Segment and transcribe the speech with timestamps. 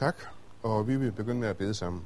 [0.00, 0.16] Tak,
[0.62, 2.04] og vi vil begynde med at bede sammen.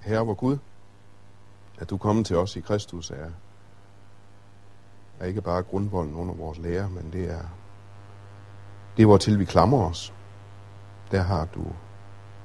[0.00, 0.58] Herre, vor Gud,
[1.78, 3.30] at du kommer kommet til os i Kristus er,
[5.20, 7.42] er ikke bare grundvolden under vores lære, men det er,
[8.96, 10.12] det er hvor til vi klamrer os.
[11.10, 11.66] Der har du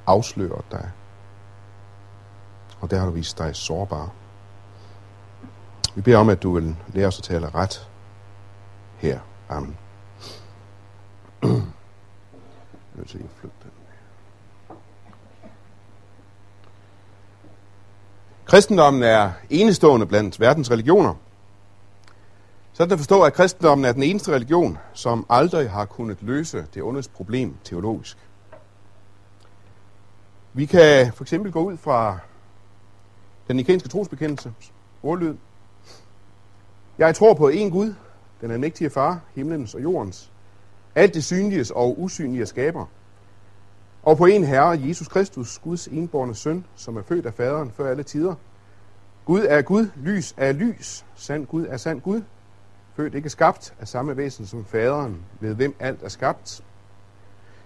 [0.05, 0.91] afsløret dig,
[2.81, 4.13] og der har du vist dig sårbar.
[5.95, 7.89] Vi beder om, at du vil lære os at tale ret
[8.97, 9.19] her.
[9.49, 9.77] Amen.
[11.41, 11.51] Jeg
[12.93, 13.71] vil nødt flytte den.
[18.45, 21.13] Kristendommen er enestående blandt verdens religioner.
[22.73, 26.83] Sådan at forstå, at kristendommen er den eneste religion, som aldrig har kunnet løse det
[26.83, 28.17] ondes problem teologisk.
[30.53, 32.17] Vi kan for eksempel gå ud fra
[33.47, 34.53] den nikenske trosbekendelse,
[35.03, 35.35] ordlyd.
[36.97, 37.93] Jeg tror på én Gud,
[38.41, 40.31] den almægtige far, himlens og jordens,
[40.95, 42.85] alt det synliges og usynlige skaber,
[44.03, 47.91] og på en Herre, Jesus Kristus, Guds enborne søn, som er født af faderen før
[47.91, 48.35] alle tider.
[49.25, 52.21] Gud er Gud, lys er lys, sand Gud er sand Gud,
[52.95, 56.63] født ikke skabt af samme væsen som faderen, ved hvem alt er skabt.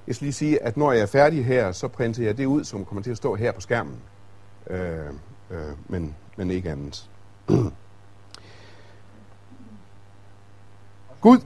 [0.08, 2.64] Jeg skal lige sige, at når jeg er færdig her, så printer jeg det ud,
[2.64, 4.00] som kommer til at stå her på skærmen.
[4.70, 5.00] Øh,
[5.52, 7.09] øh, men, men ikke andet.
[11.22, 11.38] Gud,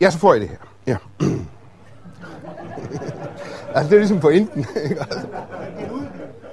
[0.00, 0.56] ja, så får jeg det her.
[0.86, 0.96] Ja.
[3.74, 4.66] altså, det er ligesom pointen.
[4.74, 5.26] Altså.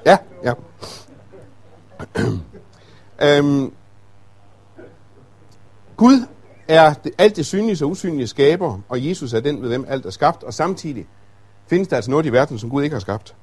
[0.05, 0.53] ja, ja.
[3.39, 3.73] øhm,
[5.97, 6.25] Gud
[6.67, 10.05] er det, alt det synlige og usynlige skaber, og Jesus er den, ved hvem alt
[10.05, 11.08] er skabt, og samtidig
[11.67, 13.36] findes der altså noget i verden, som Gud ikke har skabt.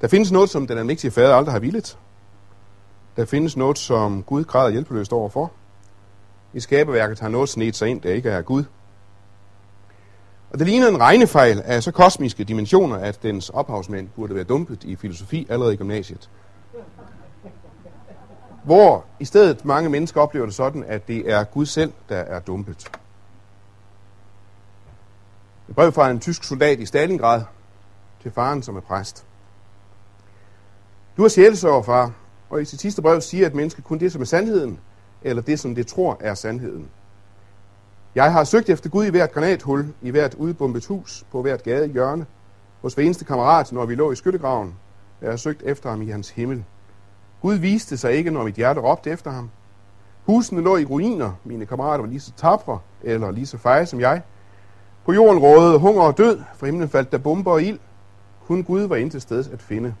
[0.00, 1.98] Der findes noget, som den almægtige fader aldrig har villet.
[3.16, 5.52] Der findes noget, som Gud græder hjælpeløst overfor.
[6.54, 8.64] I skaberværket har noget snedt sig ind, der ikke er Gud.
[10.50, 14.84] Og det ligner en regnefejl af så kosmiske dimensioner, at dens ophavsmænd burde være dumpet
[14.84, 16.30] i filosofi allerede i gymnasiet.
[18.64, 22.40] Hvor i stedet mange mennesker oplever det sådan, at det er Gud selv, der er
[22.40, 22.90] dumpet.
[25.68, 27.42] Et brev fra en tysk soldat i Stalingrad
[28.22, 29.24] til faren, som er præst.
[31.16, 32.12] Du er sjælesøger, far,
[32.50, 34.80] og i sit sidste brev siger, at menneske kun det, som er sandheden,
[35.24, 36.88] eller det, som det tror er sandheden.
[38.14, 41.86] Jeg har søgt efter Gud i hvert granathul, i hvert udbombet hus, på hvert gade
[41.86, 42.26] hjørne,
[42.82, 44.74] hos hver eneste kammerat, når vi lå i skyttegraven.
[45.22, 46.64] Jeg har søgt efter ham i hans himmel.
[47.42, 49.50] Gud viste sig ikke, når mit hjerte råbte efter ham.
[50.24, 51.32] Husene lå i ruiner.
[51.44, 54.22] Mine kammerater var lige så tapre, eller lige så feje som jeg.
[55.04, 57.78] På jorden rådede hunger og død, for himlen faldt der bomber og ild.
[58.46, 59.94] Kun Gud var intet sted at finde.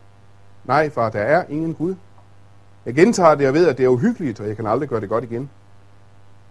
[0.64, 1.94] Nej, far, der er ingen Gud.
[2.86, 5.08] Jeg gentager det, jeg ved, at det er uhyggeligt, og jeg kan aldrig gøre det
[5.08, 5.50] godt igen.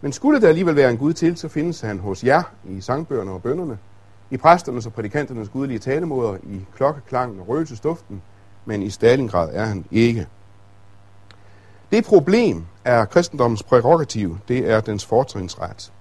[0.01, 3.31] Men skulle der alligevel være en Gud til, så findes han hos jer i sangbøgerne
[3.31, 3.77] og bønderne,
[4.29, 8.21] i præsternes og prædikanternes gudelige talemåder, i klokkeklangen og røgelsesduften,
[8.65, 10.27] men i Stalingrad er han ikke.
[11.91, 15.91] Det problem er kristendommens prerogativ, det er dens fortrinsret.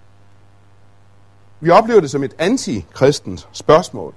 [1.60, 4.14] Vi oplever det som et antikristent spørgsmål.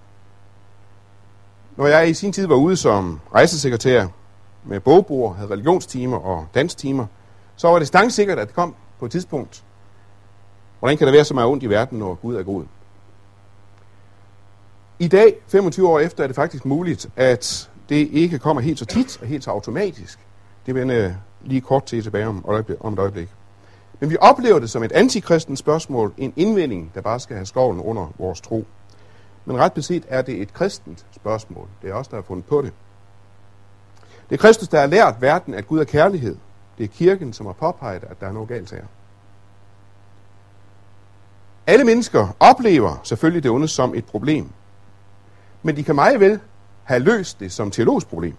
[1.77, 4.07] Når jeg i sin tid var ude som rejsesekretær
[4.65, 7.05] med bogbord, havde religionstimer og danstimer,
[7.55, 9.63] så var det stangsikkert, at det kom på et tidspunkt.
[10.79, 12.63] Hvordan kan der være så meget ondt i verden, når Gud er god?
[14.99, 18.85] I dag, 25 år efter, er det faktisk muligt, at det ikke kommer helt så
[18.85, 20.19] tit og helt så automatisk.
[20.65, 22.45] Det vender jeg lige kort til tilbage om,
[22.79, 23.29] om et øjeblik.
[23.99, 27.79] Men vi oplever det som et antikristens spørgsmål, en indvending, der bare skal have skoven
[27.79, 28.65] under vores tro.
[29.45, 31.67] Men ret beset er det et kristent spørgsmål.
[31.81, 32.73] Det er os, der har fundet på det.
[34.33, 36.37] Det er Kristus, der har lært verden, at Gud er kærlighed.
[36.77, 38.83] Det er kirken, som har påpeget, at der er noget galt her.
[41.67, 44.49] Alle mennesker oplever selvfølgelig det onde som et problem.
[45.63, 46.39] Men de kan meget vel
[46.83, 48.35] have løst det som teologisk problem.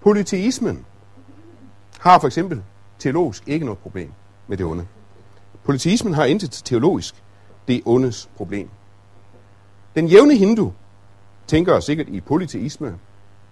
[0.00, 0.86] Polyteismen
[2.00, 2.62] har for eksempel
[2.98, 4.12] teologisk ikke noget problem
[4.46, 4.86] med det onde.
[5.64, 7.14] Politeismen har intet teologisk
[7.68, 8.68] det ondes problem.
[9.94, 10.72] Den jævne hindu
[11.50, 12.98] tænker sikkert i polyteisme,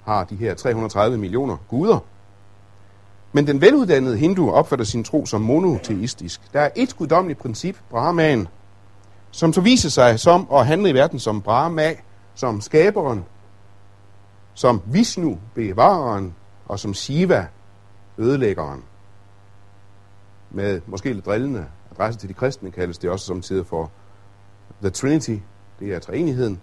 [0.05, 1.99] har de her 330 millioner guder.
[3.33, 6.41] Men den veluddannede hindu opfatter sin tro som monoteistisk.
[6.53, 8.49] Der er et guddommeligt princip, Brahman,
[9.31, 11.95] som så viser sig som at handle i verden som Brahma,
[12.35, 13.25] som skaberen,
[14.55, 16.35] som Vishnu, bevareren,
[16.69, 17.47] og som Shiva,
[18.19, 18.85] ødelæggeren.
[20.51, 23.91] Med måske lidt drillende adresse til de kristne kaldes det også som tider for
[24.83, 25.37] The Trinity,
[25.81, 26.61] det er treenigheden,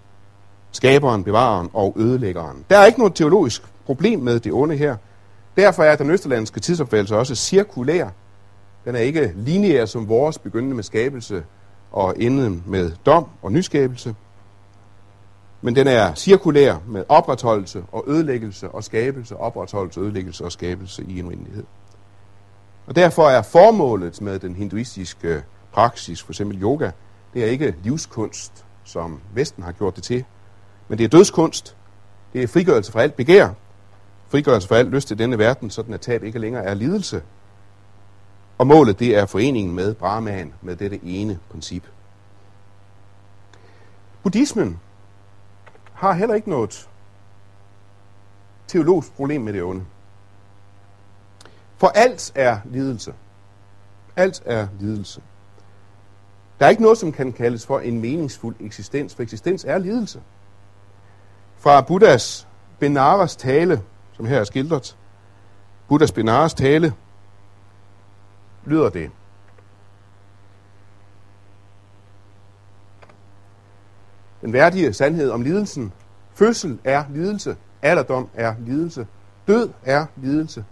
[0.76, 2.66] skaberen, bevareren og ødelæggeren.
[2.70, 4.96] Der er ikke noget teologisk problem med det onde her.
[5.58, 8.10] Derfor er den østerlandske tidsopfattelse også cirkulær.
[8.86, 11.44] Den er ikke lineær som vores, begyndende med skabelse
[11.92, 14.16] og enden med dom og nyskabelse.
[15.62, 21.20] Men den er cirkulær med opretholdelse og ødelæggelse og skabelse, opretholdelse, ødelæggelse og skabelse i
[21.20, 21.64] en uendelighed.
[22.88, 25.44] Og derfor er formålet med den hinduistiske
[25.74, 26.92] praksis, for eksempel yoga,
[27.34, 30.26] det er ikke livskunst, som Vesten har gjort det til,
[30.88, 31.76] men det er dødskunst,
[32.34, 33.50] det er frigørelse fra alt begær,
[34.28, 37.22] frigørelse fra alt lyst til denne verden, sådan at tab ikke længere er lidelse.
[38.58, 41.84] Og målet det er foreningen med Brahman, med dette ene princip.
[44.24, 44.80] Buddhismen
[45.94, 46.90] har heller ikke noget
[48.68, 49.86] teologisk problem med det onde.
[51.78, 53.14] For alt er lidelse.
[54.16, 55.22] Alt er lidelse.
[56.60, 60.22] Der er ikke noget, som kan kaldes for en meningsfuld eksistens, for eksistens er lidelse.
[61.58, 62.48] Fra Buddhas
[62.80, 63.82] Benares tale,
[64.14, 64.98] som her er skildret,
[65.88, 66.94] Buddhas Benares tale,
[68.66, 69.12] lyder det.
[74.42, 75.94] Den værdige sandhed om lidelsen.
[76.34, 77.56] Fødsel er lidelse.
[77.82, 79.08] Alderdom er lidelse.
[79.48, 80.66] Død er lidelse.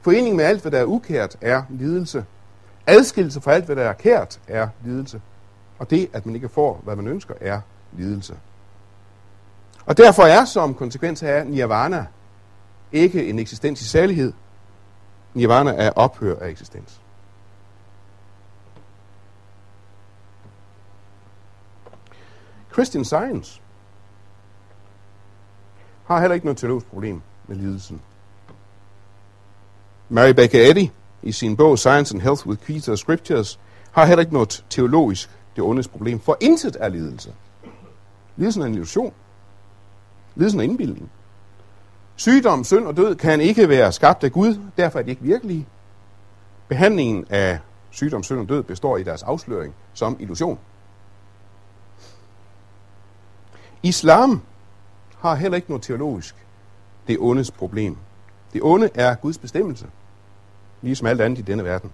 [0.00, 2.24] Forening med alt, hvad der er ukært, er lidelse.
[2.86, 5.20] Adskillelse fra alt, hvad der er kært, er lidelse.
[5.78, 7.60] Og det, at man ikke får, hvad man ønsker, er
[7.92, 8.34] lidelse.
[9.86, 12.06] Og derfor er som konsekvens af nirvana
[12.92, 14.32] ikke en eksistens i særlighed.
[15.34, 17.00] Nirvana er ophør af eksistens.
[22.72, 23.60] Christian Science
[26.04, 28.00] har heller ikke noget teologisk problem med lidelsen.
[30.08, 30.88] Mary Baker Eddy
[31.22, 33.60] i sin bog Science and Health with Creeds Scriptures
[33.92, 37.34] har heller ikke noget teologisk det ondes problem, for intet er lidelse.
[38.36, 39.14] Lidelsen er en illusion.
[40.34, 41.10] Lidelsen er indbildning.
[42.16, 45.66] Sygdom, synd og død kan ikke være skabt af Gud, derfor er de ikke virkelige.
[46.68, 47.58] Behandlingen af
[47.90, 50.58] sygdom, synd og død består i deres afsløring som illusion.
[53.82, 54.42] Islam
[55.18, 56.36] har heller ikke noget teologisk
[57.06, 57.96] det ondes problem.
[58.52, 59.86] Det onde er Guds bestemmelse,
[60.82, 61.92] ligesom alt andet i denne verden.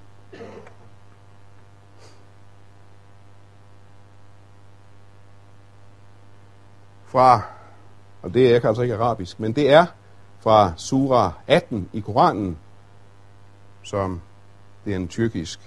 [7.07, 7.43] Fra,
[8.23, 9.87] og det er ikke altså ikke arabisk, men det er
[10.41, 12.59] fra Surah 18 i Koranen,
[13.83, 14.21] som
[14.85, 15.61] det er en tyrkisk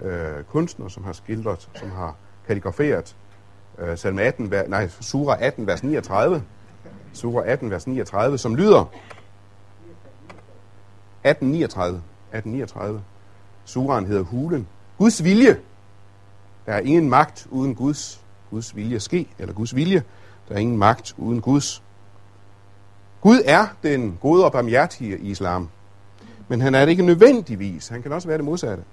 [0.00, 2.16] øh, kunstner, som har skildret, som har
[2.46, 3.16] kalligraferet
[3.78, 6.42] øh, salme 18, nej, Surah 18, vers 39,
[7.12, 8.80] Surah 18, vers 39, som lyder
[11.24, 12.02] 1839,
[12.32, 13.02] 1839.
[13.64, 14.68] Suraen hedder Hulen.
[14.98, 15.60] Guds vilje.
[16.66, 20.02] Der er ingen magt uden Guds, Guds vilje ske, eller Guds vilje.
[20.48, 21.82] Der er ingen magt uden Guds.
[23.20, 25.68] Gud er den gode og barmhjertige i islam.
[26.48, 27.88] Men han er det ikke nødvendigvis.
[27.88, 28.84] Han kan også være det modsatte.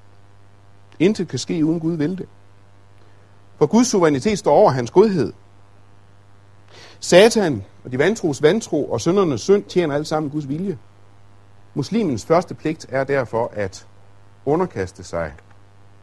[0.99, 2.27] Intet kan ske uden Gud vil det.
[3.57, 5.33] For Guds suverænitet står over hans godhed.
[6.99, 10.77] Satan og de vantros vantro og søndernes synd tjener alt sammen Guds vilje.
[11.73, 13.87] Muslimens første pligt er derfor at
[14.45, 15.33] underkaste sig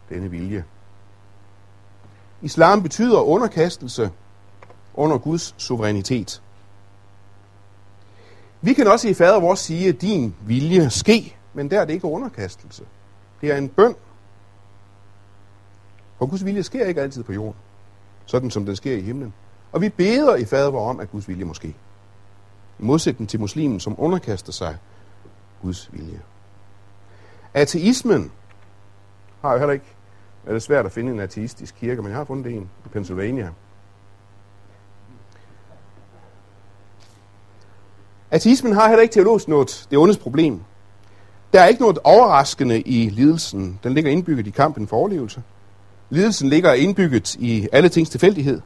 [0.09, 0.65] denne vilje.
[2.43, 4.11] Islam betyder underkastelse
[5.01, 6.43] under Guds suverænitet.
[8.61, 11.93] Vi kan også i fader vores sige, at din vilje ske, men der er det
[11.93, 12.85] ikke underkastelse.
[13.41, 13.95] Det er en bøn.
[16.19, 17.61] For Guds vilje sker ikke altid på jorden,
[18.27, 19.35] sådan som den sker i himlen.
[19.73, 21.69] Og vi beder i fader vor om, at Guds vilje måske.
[22.79, 24.77] I modsætning til muslimen, som underkaster sig
[25.63, 26.21] Guds vilje.
[27.55, 28.33] Ateismen
[29.41, 29.95] har jo heller ikke,
[30.47, 33.53] er det svært at finde en ateistisk kirke, men jeg har fundet en i Pennsylvania.
[38.31, 40.61] Ateismen har heller ikke teologisk noget det ondes problem.
[41.53, 43.79] Der er ikke noget overraskende i lidelsen.
[43.83, 45.43] Den ligger indbygget i kampen for overlevelse.
[46.11, 48.61] Lidelsen ligger indbygget i alle tings tilfældighed.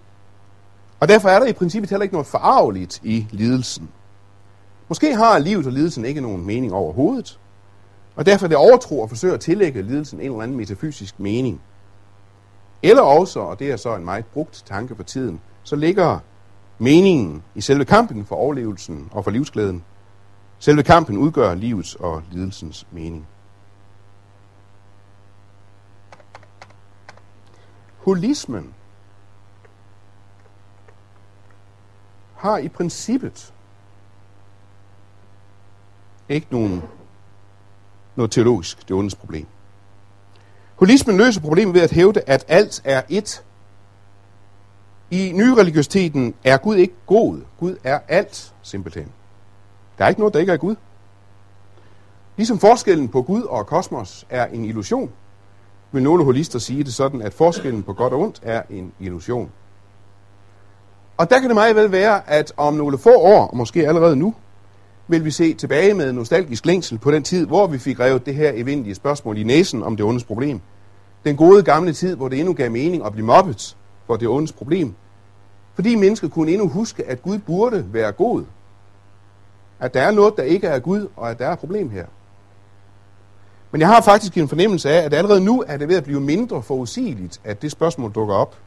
[1.00, 3.88] Og derfor er der i princippet heller ikke noget forarveligt i lidelsen.
[4.88, 7.38] Måske har livet og lidelsen ikke nogen mening overhovedet,
[8.16, 11.60] og derfor er det overtro at forsøge at tillægge lidelsen en eller anden metafysisk mening.
[12.82, 16.18] Eller også, og det er så en meget brugt tanke for tiden, så ligger
[16.78, 19.84] meningen i selve kampen for overlevelsen og for livsglæden.
[20.58, 23.26] Selve kampen udgør livets og lidelsens mening.
[27.98, 28.74] Holismen
[32.36, 33.52] har i princippet
[36.28, 36.82] ikke nogen,
[38.16, 39.46] noget teologisk, det ondes problem.
[40.76, 43.44] Holismen løser problemet ved at hævde, at alt er et
[45.14, 47.40] i nyreligiositeten er Gud ikke god.
[47.58, 49.06] Gud er alt, simpelthen.
[49.98, 50.76] Der er ikke noget, der ikke er Gud.
[52.36, 55.10] Ligesom forskellen på Gud og kosmos er en illusion,
[55.92, 59.50] vil nogle holister sige det sådan, at forskellen på godt og ondt er en illusion.
[61.16, 64.16] Og der kan det meget vel være, at om nogle få år, og måske allerede
[64.16, 64.34] nu,
[65.08, 68.34] vil vi se tilbage med nostalgisk længsel på den tid, hvor vi fik revet det
[68.34, 70.60] her evindelige spørgsmål i næsen om det ondes problem.
[71.24, 74.52] Den gode gamle tid, hvor det endnu gav mening at blive mobbet for det ondes
[74.52, 74.94] problem.
[75.74, 78.44] Fordi mennesket kunne endnu huske, at Gud burde være god.
[79.80, 82.06] At der er noget, der ikke er Gud, og at der er et problem her.
[83.70, 86.20] Men jeg har faktisk en fornemmelse af, at allerede nu er det ved at blive
[86.20, 88.58] mindre forudsigeligt, at det spørgsmål dukker op.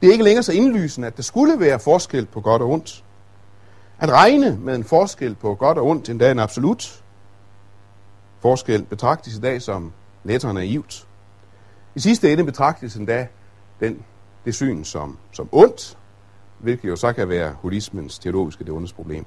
[0.00, 3.04] Det er ikke længere så indlysende, at der skulle være forskel på godt og ondt.
[3.98, 7.02] At regne med en forskel på godt og ondt, endda en absolut
[8.40, 9.92] forskel, betragtes i dag som
[10.24, 11.06] lettere naivt.
[11.94, 13.26] I sidste ende betragtes endda
[13.80, 14.04] den,
[14.48, 15.98] det syn som, som ondt,
[16.58, 19.24] hvilket jo så kan være holismens teologiske det ondes problem.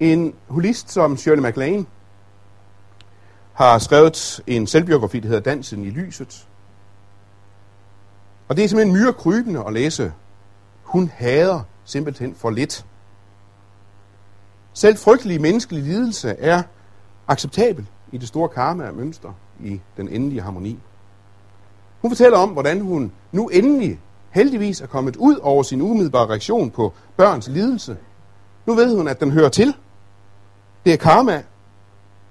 [0.00, 1.86] En holist som Shirley MacLaine
[3.52, 6.48] har skrevet en selvbiografi, der hedder Dansen i lyset.
[8.48, 10.12] Og det er simpelthen myrekrybende at læse.
[10.82, 12.86] Hun hader simpelthen for lidt.
[14.72, 16.62] Selv frygtelig menneskelig lidelse er
[17.28, 20.78] acceptabel i det store karma af mønster i den endelige harmoni.
[22.02, 26.70] Hun fortæller om, hvordan hun nu endelig heldigvis er kommet ud over sin umiddelbare reaktion
[26.70, 27.96] på børns lidelse.
[28.66, 29.74] Nu ved hun, at den hører til.
[30.84, 31.42] Det er karma.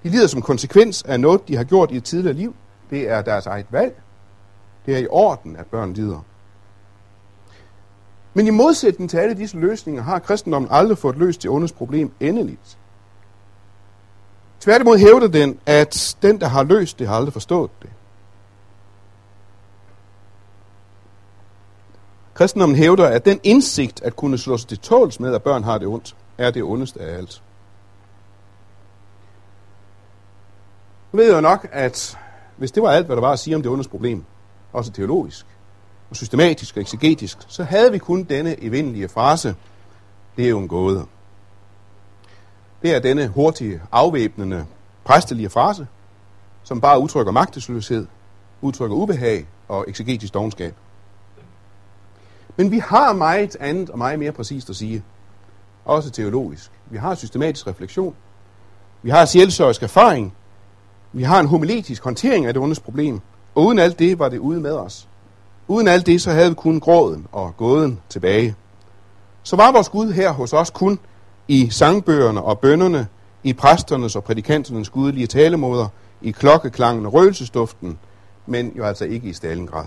[0.04, 2.56] De lider som konsekvens af noget, de har gjort i et tidligere liv.
[2.90, 4.02] Det er deres eget valg.
[4.86, 6.26] Det er i orden, at børn lider.
[8.34, 12.12] Men i modsætning til alle disse løsninger har kristendommen aldrig fået løst det ondes problem
[12.20, 12.78] endeligt.
[14.60, 17.90] Tværtimod hævder den, at den, der har løst det, har aldrig forstået det.
[22.42, 25.78] Kristendommen hævder, at den indsigt at kunne slå sig til tåls med, at børn har
[25.78, 27.44] det ondt, er det ondeste af alt.
[31.12, 32.18] Nu ved jeg jo nok, at
[32.58, 34.24] hvis det var alt, hvad der var at sige om det ondes problem,
[34.74, 35.46] også teologisk,
[36.10, 39.56] og systematisk og eksegetisk, så havde vi kun denne evindelige frase,
[40.38, 41.06] det er jo en gåde.
[42.82, 44.66] Det er denne hurtige, afvæbnende,
[45.04, 45.88] præstelige frase,
[46.64, 48.08] som bare udtrykker magtesløshed,
[48.62, 50.76] udtrykker ubehag og eksegetisk dogenskab.
[52.58, 55.04] Men vi har meget andet og meget mere præcist at sige.
[55.86, 56.72] Også teologisk.
[56.90, 58.16] Vi har systematisk refleksion.
[59.04, 60.34] Vi har sjælsøjsk erfaring.
[61.14, 63.22] Vi har en homiletisk håndtering af det ondes problem.
[63.56, 65.08] Og uden alt det var det ude med os.
[65.68, 68.56] Uden alt det, så havde vi kun gråden og gåden tilbage.
[69.44, 71.00] Så var vores Gud her hos os kun
[71.48, 73.08] i sangbøgerne og bønderne,
[73.44, 75.88] i præsternes og prædikanternes gudelige talemåder,
[76.22, 77.98] i klokkeklangen og røgelsesduften,
[78.46, 79.86] men jo altså ikke i Stalingrad.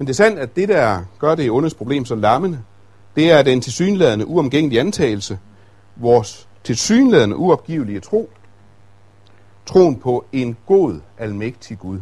[0.00, 2.62] Men det er sandt, at det, der gør det ondes problem så lammende,
[3.16, 5.38] det er den tilsyneladende uomgængelige antagelse,
[5.96, 8.30] vores tilsyneladende uopgivelige tro,
[9.66, 12.00] troen på en god, almægtig Gud.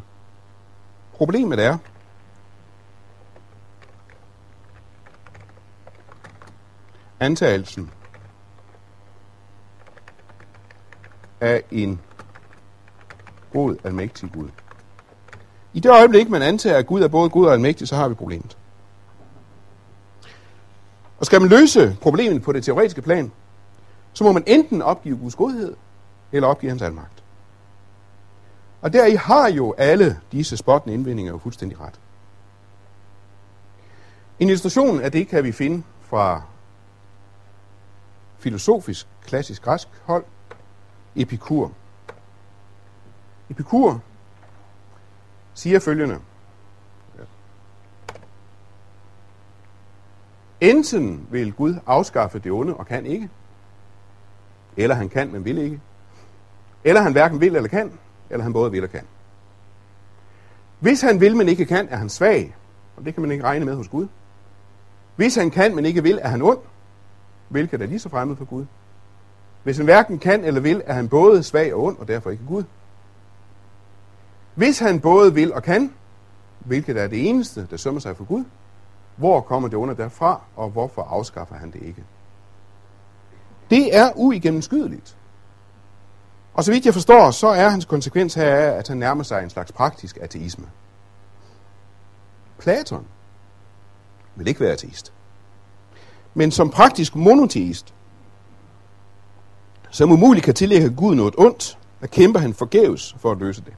[1.13, 1.79] Problemet er,
[7.21, 7.91] antagelsen
[11.41, 12.01] af en
[13.53, 14.49] god, almægtig Gud.
[15.73, 18.15] I det øjeblik, man antager, at Gud er både god og almægtig, så har vi
[18.15, 18.57] problemet.
[21.19, 23.33] Og skal man løse problemet på det teoretiske plan,
[24.13, 25.77] så må man enten opgive Guds godhed,
[26.33, 27.23] eller opgive hans almagt.
[28.81, 32.01] Og der I har jo alle disse spottende indvendinger jo fuldstændig ret.
[34.39, 36.43] En illustration af det kan vi finde fra
[38.39, 40.25] filosofisk klassisk græsk hold,
[41.17, 41.73] Epikur.
[43.51, 44.03] Epikur
[45.59, 46.19] siger følgende.
[50.61, 53.29] Enten vil Gud afskaffe det onde og kan ikke,
[54.77, 55.81] eller han kan, men vil ikke,
[56.85, 57.93] eller han hverken vil eller kan,
[58.31, 59.05] eller han både vil og kan.
[60.81, 62.57] Hvis han vil, men ikke kan, er han svag,
[62.97, 64.07] og det kan man ikke regne med hos Gud.
[65.17, 66.59] Hvis han kan, men ikke vil, er han ond,
[67.49, 68.65] hvilket er lige så fremmed for Gud.
[69.63, 72.47] Hvis han hverken kan eller vil, er han både svag og ond, og derfor ikke
[72.49, 72.65] Gud.
[74.59, 75.93] Hvis han både vil og kan,
[76.59, 78.45] hvilket er det eneste, der sømmer sig for Gud,
[79.17, 82.05] hvor kommer det under derfra, og hvorfor afskaffer han det ikke?
[83.71, 85.17] Det er uigennemskydeligt.
[86.55, 89.51] Og så vidt jeg forstår, så er hans konsekvens her, at han nærmer sig en
[89.51, 90.67] slags praktisk ateisme.
[92.59, 93.07] Platon
[94.37, 95.13] vil ikke være ateist.
[96.35, 97.95] Men som praktisk monoteist,
[99.91, 103.75] som umuligt kan tillægge Gud noget ondt, der kæmper han forgæves for at løse det.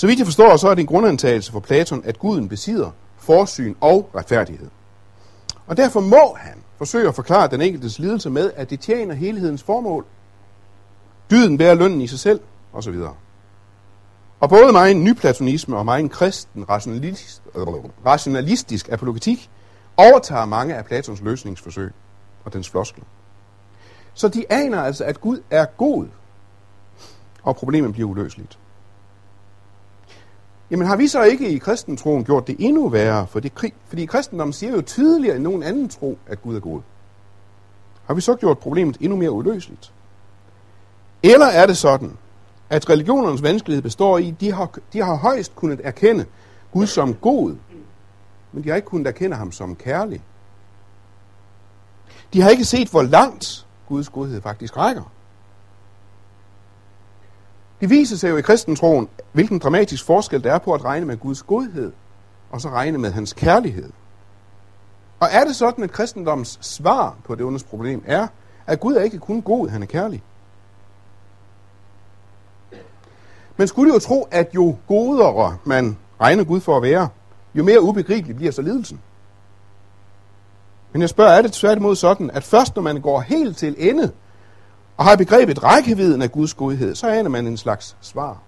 [0.00, 3.74] Så vidt jeg forstår, så er det en grundantagelse for Platon, at Guden besidder forsyn
[3.80, 4.68] og retfærdighed.
[5.66, 9.62] Og derfor må han forsøge at forklare den enkeltes lidelse med, at det tjener helhedens
[9.62, 10.04] formål–
[11.30, 12.40] Dyden bærer lønnen i sig selv,
[12.72, 12.94] osv.
[14.40, 17.42] Og både mig en nyplatonisme og mig en kristen rationalist,
[18.06, 19.50] rationalistisk apologetik
[19.96, 21.92] overtager mange af Platons løsningsforsøg
[22.44, 23.04] og dens floskler.
[24.14, 26.06] Så de aner altså, at Gud er god,
[27.42, 28.58] og problemet bliver uløseligt.
[30.70, 33.26] Jamen har vi så ikke i kristentroen gjort det endnu værre?
[33.26, 36.80] For det, fordi kristendommen siger jo tydeligere end nogen anden tro, at Gud er god.
[38.04, 39.92] Har vi så gjort problemet endnu mere uløseligt?
[41.22, 42.16] Eller er det sådan,
[42.70, 46.26] at religionernes vanskelighed består i, at de har, de har højst kunnet erkende
[46.72, 47.56] Gud som god,
[48.52, 50.22] men de har ikke kunnet erkende ham som kærlig.
[52.32, 55.12] De har ikke set, hvor langt Guds godhed faktisk rækker.
[57.80, 61.16] Det viser sig jo i kristentroen, hvilken dramatisk forskel der er på at regne med
[61.16, 61.92] Guds godhed,
[62.50, 63.90] og så regne med hans kærlighed.
[65.20, 68.26] Og er det sådan, at kristendoms svar på det ondes problem er,
[68.66, 70.22] at Gud er ikke kun god, han er kærlig?
[73.56, 77.08] Man skulle jo tro, at jo godere man regner Gud for at være,
[77.54, 79.00] jo mere ubegribelig bliver så lidelsen.
[80.92, 84.12] Men jeg spørger, er det tværtimod sådan, at først når man går helt til ende
[85.00, 88.42] og har begrebet rækkevidden af Guds godhed, så aner man en slags svar.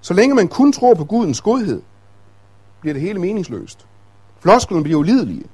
[0.00, 1.82] Så længe man kun tror på Gudens godhed,
[2.80, 3.86] bliver det hele meningsløst.
[4.40, 5.44] Flosklerne bliver ulidelige.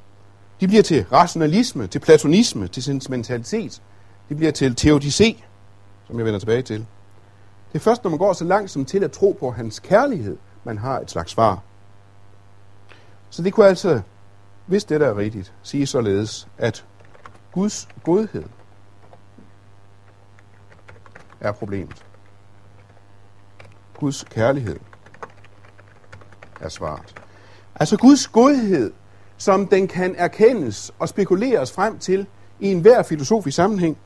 [0.61, 3.83] De bliver til rationalisme, til platonisme, til sentimentalitet.
[4.29, 5.43] De bliver til teodicé,
[6.07, 6.79] som jeg vender tilbage til.
[7.73, 10.37] Det er først, når man går så langt som til at tro på hans kærlighed,
[10.65, 11.63] man har et slags svar.
[13.31, 14.01] Så det kunne altså,
[14.67, 16.85] hvis det der er rigtigt, sige således, at
[17.53, 18.45] Guds godhed
[21.45, 22.05] er problemet.
[23.99, 24.77] Guds kærlighed
[26.61, 27.15] er svaret.
[27.75, 28.93] Altså Guds godhed,
[29.37, 32.27] som den kan erkendes og spekuleres frem til
[32.61, 33.99] i enhver filosofisk sammenhæng.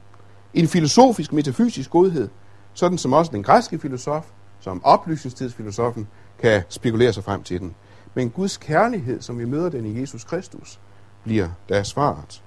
[0.55, 2.29] En filosofisk, metafysisk godhed,
[2.75, 4.25] sådan som også den græske filosof,
[4.61, 6.09] som oplysningstidsfilosofen,
[6.39, 7.75] kan spekulere sig frem til den.
[8.15, 10.81] Men Guds kærlighed, som vi møder den i Jesus Kristus,
[11.25, 12.43] bliver da svaret.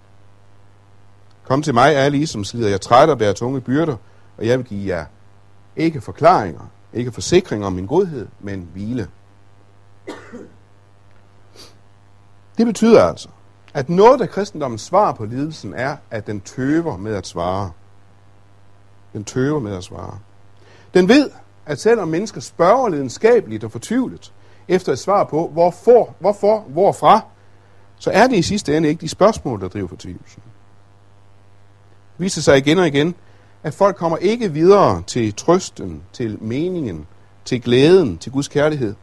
[1.44, 3.96] Kom til mig, alle I, som slider jeg træt og bærer tunge byrder,
[4.38, 5.06] og jeg vil give jer
[5.76, 9.08] ikke forklaringer, ikke forsikringer om min godhed, men hvile.
[12.58, 13.30] Det betyder altså,
[13.74, 17.72] at noget af kristendommens svar på lidelsen er, at den tøver med at svare.
[19.14, 20.20] Den tøver med at svare.
[20.94, 21.30] Den ved,
[21.66, 24.34] at selvom mennesker spørger lidenskabeligt og fortvivlet
[24.68, 27.22] efter et svar på, hvorfor, hvorfor, hvorfra,
[27.98, 30.42] så er det i sidste ende ikke de spørgsmål, der driver fortvivlelsen.
[32.18, 33.16] Det viser sig igen og igen,
[33.64, 37.08] at folk kommer ikke videre til trøsten, til meningen,
[37.46, 38.96] til glæden, til Guds kærlighed,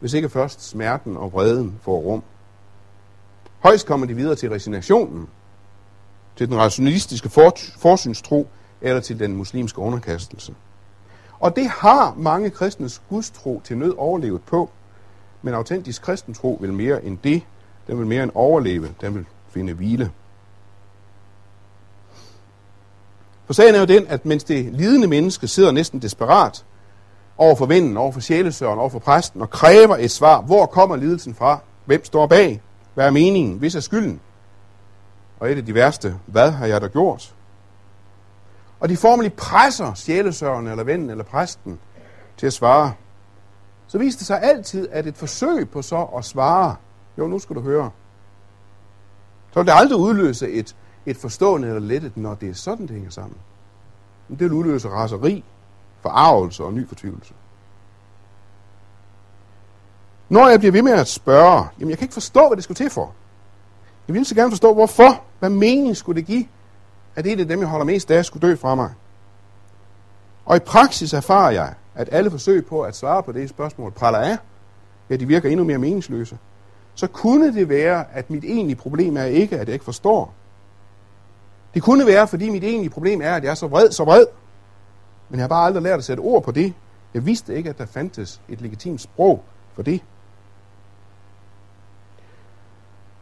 [0.00, 2.22] hvis ikke først smerten og vreden får rum.
[3.58, 5.28] Højst kommer de videre til resignationen,
[6.36, 7.28] til den rationalistiske
[7.78, 8.48] forsynstro
[8.80, 10.54] eller til den muslimske underkastelse.
[11.38, 14.70] Og det har mange kristnes gudstro til nød overlevet på,
[15.42, 17.42] men autentisk kristentro vil mere end det.
[17.86, 20.10] Den vil mere end overleve, den vil finde hvile.
[23.46, 26.64] For sagen er jo den, at mens det lidende menneske sidder næsten desperat
[27.36, 30.96] over for vinden, over for sjælesøren, over for præsten og kræver et svar, hvor kommer
[30.96, 31.58] lidelsen fra?
[31.84, 32.62] Hvem står bag?
[32.94, 33.58] Hvad er meningen?
[33.58, 34.20] Hvis er skylden?
[35.40, 37.34] Og et af de værste, hvad har jeg da gjort?
[38.80, 41.78] Og de formelig presser sjælesøren eller vennen eller præsten
[42.36, 42.92] til at svare.
[43.86, 46.76] Så viste det sig altid, at et forsøg på så at svare,
[47.18, 47.90] jo nu skal du høre,
[49.52, 52.94] så vil det aldrig udløse et, et forstående eller lettet, når det er sådan, det
[52.94, 53.36] hænger sammen.
[54.28, 55.44] Men det vil udløse raseri,
[56.00, 57.34] forarvelse og ny fortvivlelse.
[60.28, 62.76] Når jeg bliver ved med at spørge, jamen jeg kan ikke forstå, hvad det skulle
[62.76, 63.12] til for.
[64.08, 65.22] Jeg vil så gerne forstå, hvorfor.
[65.38, 66.46] Hvad mening skulle det give,
[67.16, 68.90] at det er dem, jeg holder mest af, skulle dø fra mig?
[70.44, 74.18] Og i praksis erfarer jeg, at alle forsøg på at svare på det spørgsmål praller
[74.18, 74.38] af,
[75.10, 76.38] ja, de virker endnu mere meningsløse.
[76.94, 80.34] Så kunne det være, at mit egentlige problem er ikke, at jeg ikke forstår.
[81.74, 84.26] Det kunne være, fordi mit egentlige problem er, at jeg er så vred, så vred.
[85.28, 86.74] Men jeg har bare aldrig lært at sætte ord på det.
[87.14, 90.00] Jeg vidste ikke, at der fandtes et legitimt sprog for det.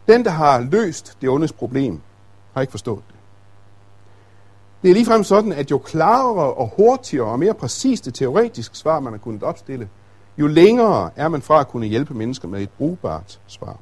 [0.08, 2.00] Den, der har løst det ondes problem,
[2.54, 3.16] har ikke forstået det.
[4.82, 9.00] Det er ligefrem sådan, at jo klarere og hurtigere og mere præcist det teoretiske svar,
[9.00, 9.88] man har kunnet opstille,
[10.38, 13.76] jo længere er man fra at kunne hjælpe mennesker med et brugbart svar.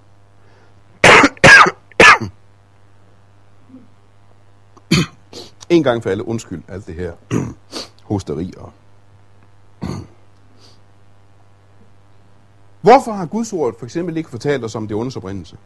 [5.70, 7.12] En gang for alle undskyld alt det her
[8.10, 8.72] hosteri og
[12.80, 15.56] Hvorfor har Guds ord for eksempel ikke fortalt os om det ondes oprindelse?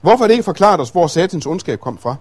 [0.00, 2.16] Hvorfor har det ikke forklaret os, hvor satans ondskab kom fra?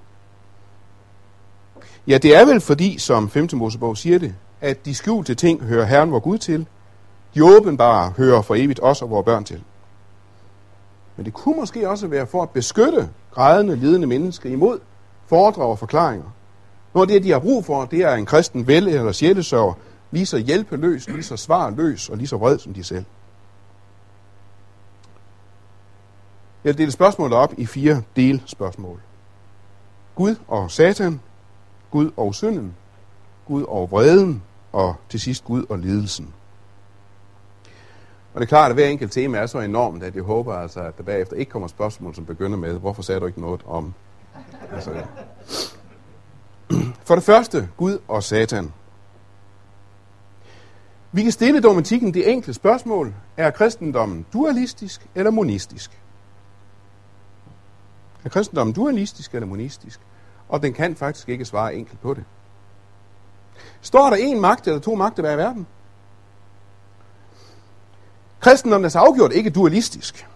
[2.08, 3.50] Ja, det er vel fordi, som 5.
[3.54, 6.68] Mosebog siger det, at de skjulte ting hører Herren vor Gud til.
[7.36, 9.64] De åbenbare hører for evigt os og vores børn til.
[11.16, 14.80] Men det kunne måske også være for at beskytte grædende, lidende mennesker imod
[15.26, 16.26] foredrag og forklaringer.
[16.94, 19.74] Når det, de har brug for, det er en kristen vel- eller sjælesørger,
[20.12, 23.06] lige så hjælpeløs, lige så svarløs og lige så vred som de selv.
[26.64, 29.00] Jeg deler spørgsmålet op i fire delspørgsmål.
[30.16, 31.22] Gud og Satan,
[31.92, 32.76] Gud og synden,
[33.46, 36.34] Gud og vreden, og til sidst Gud og lidelsen.
[38.34, 40.80] Og det er klart, at hver enkelt tema er så enormt, at jeg håber altså,
[40.80, 43.94] at der bagefter ikke kommer spørgsmål, som begynder med, hvorfor sagde du ikke noget om...
[44.72, 45.04] Altså, ja.
[47.04, 48.74] For det første, Gud og Satan.
[51.12, 56.00] Vi kan stille dogmatikken det enkle spørgsmål, er kristendommen dualistisk eller monistisk?
[58.26, 60.00] Er kristendommen dualistisk eller monistisk?
[60.50, 62.24] Og den kan faktisk ikke svare enkelt på det.
[63.82, 65.68] Står der en magt eller to magter hver i verden?
[68.40, 70.28] Kristendommen er så afgjort ikke dualistisk,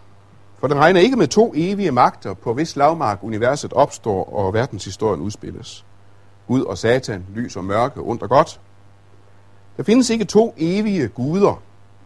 [0.59, 5.21] for den regner ikke med to evige magter, på hvis lavmark universet opstår og verdenshistorien
[5.21, 5.85] udspilles.
[6.47, 8.59] Gud og Satan, lys og mørke, ondt og godt.
[9.77, 11.61] Der findes ikke to evige guder.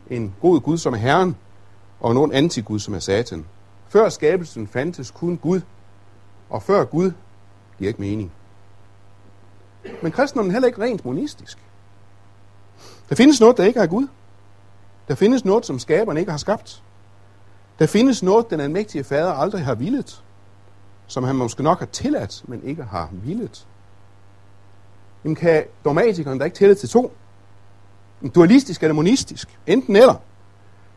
[0.10, 1.36] En god Gud, som er Herren,
[2.00, 3.46] og en ond antigud, som er Satan.
[3.88, 5.62] Før skabelsen fandtes kun Gud,
[6.50, 7.12] og før Gud
[7.78, 8.32] giver ikke mening.
[10.02, 11.58] Men kristendommen er heller ikke rent monistisk.
[13.10, 14.08] Der findes noget, der ikke er Gud.
[15.08, 16.84] Der findes noget, som skaberne ikke har skabt.
[17.82, 20.24] Der findes noget, den almægtige fader aldrig har villet,
[21.08, 23.68] som han måske nok har tilladt, men ikke har villet.
[25.24, 27.14] Jamen kan dogmatikeren da ikke tælle til to?
[28.36, 29.60] Dualistisk eller monistisk?
[29.68, 30.16] Enten eller.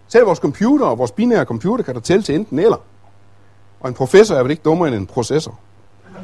[0.09, 2.85] Selv vores computer og vores binære computer kan der tælle til enten eller.
[3.81, 5.59] Og en professor er vel ikke dummere end en processor.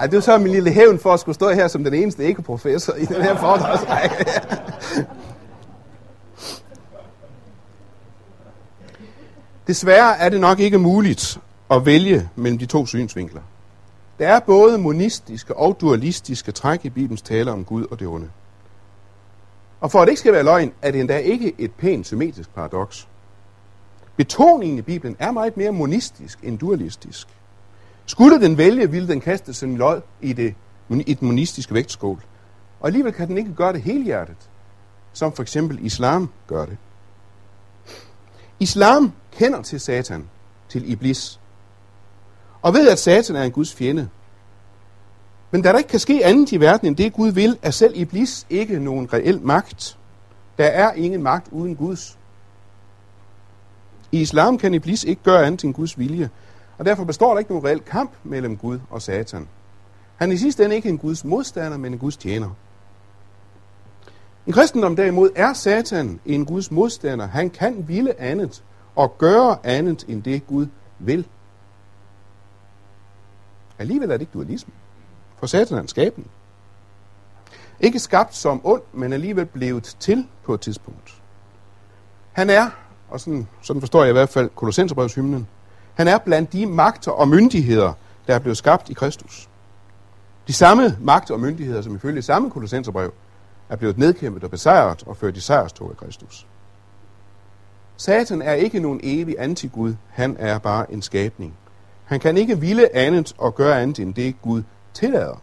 [0.00, 2.24] Ej, det er så min lille hævn for at skulle stå her som den eneste
[2.24, 4.26] ikke-professor i den her foredragsrække.
[9.68, 13.40] Desværre er det nok ikke muligt at vælge mellem de to synsvinkler.
[14.18, 18.30] Der er både monistiske og dualistiske træk i Bibelens tale om Gud og det onde.
[19.80, 22.54] Og for at det ikke skal være løgn, er det endda ikke et pænt symmetrisk
[22.54, 23.08] paradoks.
[24.16, 27.28] Betoningen i Bibelen er meget mere monistisk end dualistisk.
[28.06, 30.54] Skulle den vælge, ville den kaste sin lod i det,
[30.90, 32.22] i et monistiske vægtskål.
[32.80, 34.36] Og alligevel kan den ikke gøre det helhjertet,
[35.12, 36.76] som for eksempel islam gør det.
[38.60, 40.28] Islam kender til Satan,
[40.68, 41.40] til Iblis,
[42.62, 44.08] og ved, at Satan er en Guds fjende.
[45.50, 47.92] Men da der ikke kan ske andet i verden end det, Gud vil, er selv
[47.96, 49.98] Iblis ikke nogen reel magt.
[50.58, 52.18] Der er ingen magt uden Guds.
[54.12, 56.30] I islam kan Iblis ikke gøre andet end Guds vilje,
[56.78, 59.48] og derfor består der ikke nogen reel kamp mellem Gud og Satan.
[60.16, 62.50] Han er i sidste ende ikke en Guds modstander, men en Guds tjener.
[64.46, 67.26] I kristendom derimod er Satan en Guds modstander.
[67.26, 68.62] Han kan ville andet
[68.98, 70.66] og gøre andet end det Gud
[70.98, 71.26] vil.
[73.78, 74.72] Alligevel er det ikke dualisme.
[75.36, 76.30] For Satan er en skabning.
[77.80, 81.22] Ikke skabt som ond, men alligevel blevet til på et tidspunkt.
[82.32, 82.70] Han er,
[83.08, 85.48] og sådan, sådan forstår jeg i hvert fald Kolossenserbrevshymnen,
[85.94, 87.92] han er blandt de magter og myndigheder,
[88.26, 89.48] der er blevet skabt i Kristus.
[90.46, 93.12] De samme magter og myndigheder, som ifølge samme kolossenserbrev,
[93.68, 96.46] er blevet nedkæmpet og besejret og ført i sejrstog af Kristus.
[98.00, 101.54] Satan er ikke nogen evig antigud, han er bare en skabning.
[102.04, 104.62] Han kan ikke ville andet og gøre andet end det, Gud
[104.94, 105.42] tillader.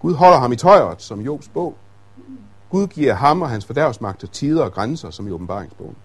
[0.00, 1.74] Gud holder ham i tøjret, som Jobs bog.
[2.70, 5.96] Gud giver ham og hans fordærvsmagter tider og grænser, som i åbenbaringsbogen.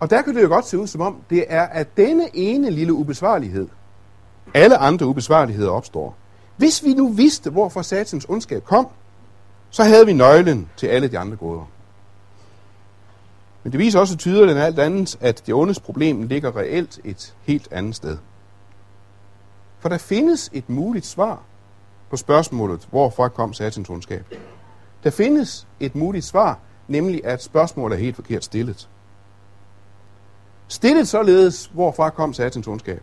[0.00, 2.70] Og der kan det jo godt se ud som om, det er at denne ene
[2.70, 3.68] lille ubesvarlighed,
[4.54, 6.16] alle andre ubesvarligheder opstår.
[6.56, 8.88] Hvis vi nu vidste, hvorfor satans ondskab kom,
[9.70, 11.66] så havde vi nøglen til alle de andre gåder.
[13.68, 17.34] Men det viser også tydeligt end alt andet, at det ondes problem ligger reelt et
[17.42, 18.18] helt andet sted.
[19.78, 21.42] For der findes et muligt svar
[22.10, 24.34] på spørgsmålet, hvorfra kom satans ondskab.
[25.04, 28.88] Der findes et muligt svar, nemlig at spørgsmålet er helt forkert stillet.
[30.68, 33.02] Stillet således, hvorfra kom satans ondskab,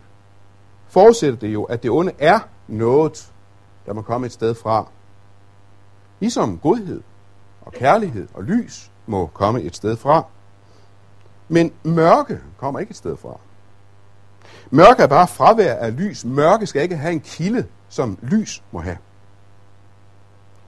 [0.88, 3.32] forudsætter det jo, at det onde er noget,
[3.86, 4.88] der må komme et sted fra.
[6.20, 7.02] Ligesom godhed
[7.62, 10.24] og kærlighed og lys må komme et sted fra.
[11.48, 13.38] Men mørke kommer ikke et sted fra.
[14.70, 16.24] Mørke er bare fravær af lys.
[16.24, 18.98] Mørke skal ikke have en kilde, som lys må have.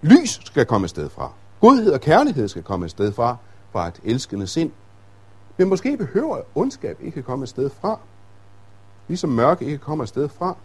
[0.02, 1.32] Lys skal komme et sted fra.
[1.60, 3.36] Godhed og kærlighed skal komme et sted fra,
[3.72, 4.70] fra et elskende sind.
[5.56, 7.98] Men måske behøver ondskab ikke komme et sted fra.
[9.08, 10.56] ligesom mørke ikke kommer et sted fra.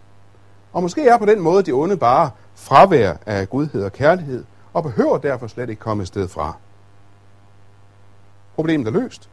[0.74, 4.84] Og måske er på den måde det onde bare fravær af godhed og kærlighed, og
[4.84, 6.56] behøver derfor slet ikke komme et sted fra.
[8.56, 9.30] Problemet er løst.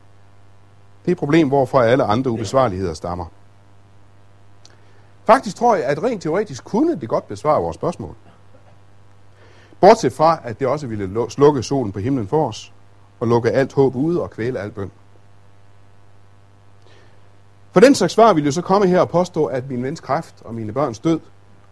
[1.03, 3.27] Det er et problem, hvorfra alle andre ubesvarligheder stammer.
[5.25, 8.15] Faktisk tror jeg, at rent teoretisk kunne det godt besvare vores spørgsmål.
[9.81, 12.73] Bortset fra, at det også ville slukke solen på himlen for os,
[13.21, 14.91] og lukke alt håb ude og kvæle alt bøn.
[17.73, 20.35] For den slags svar ville jo så komme her og påstå, at min vens kræft
[20.45, 21.21] og mine børns død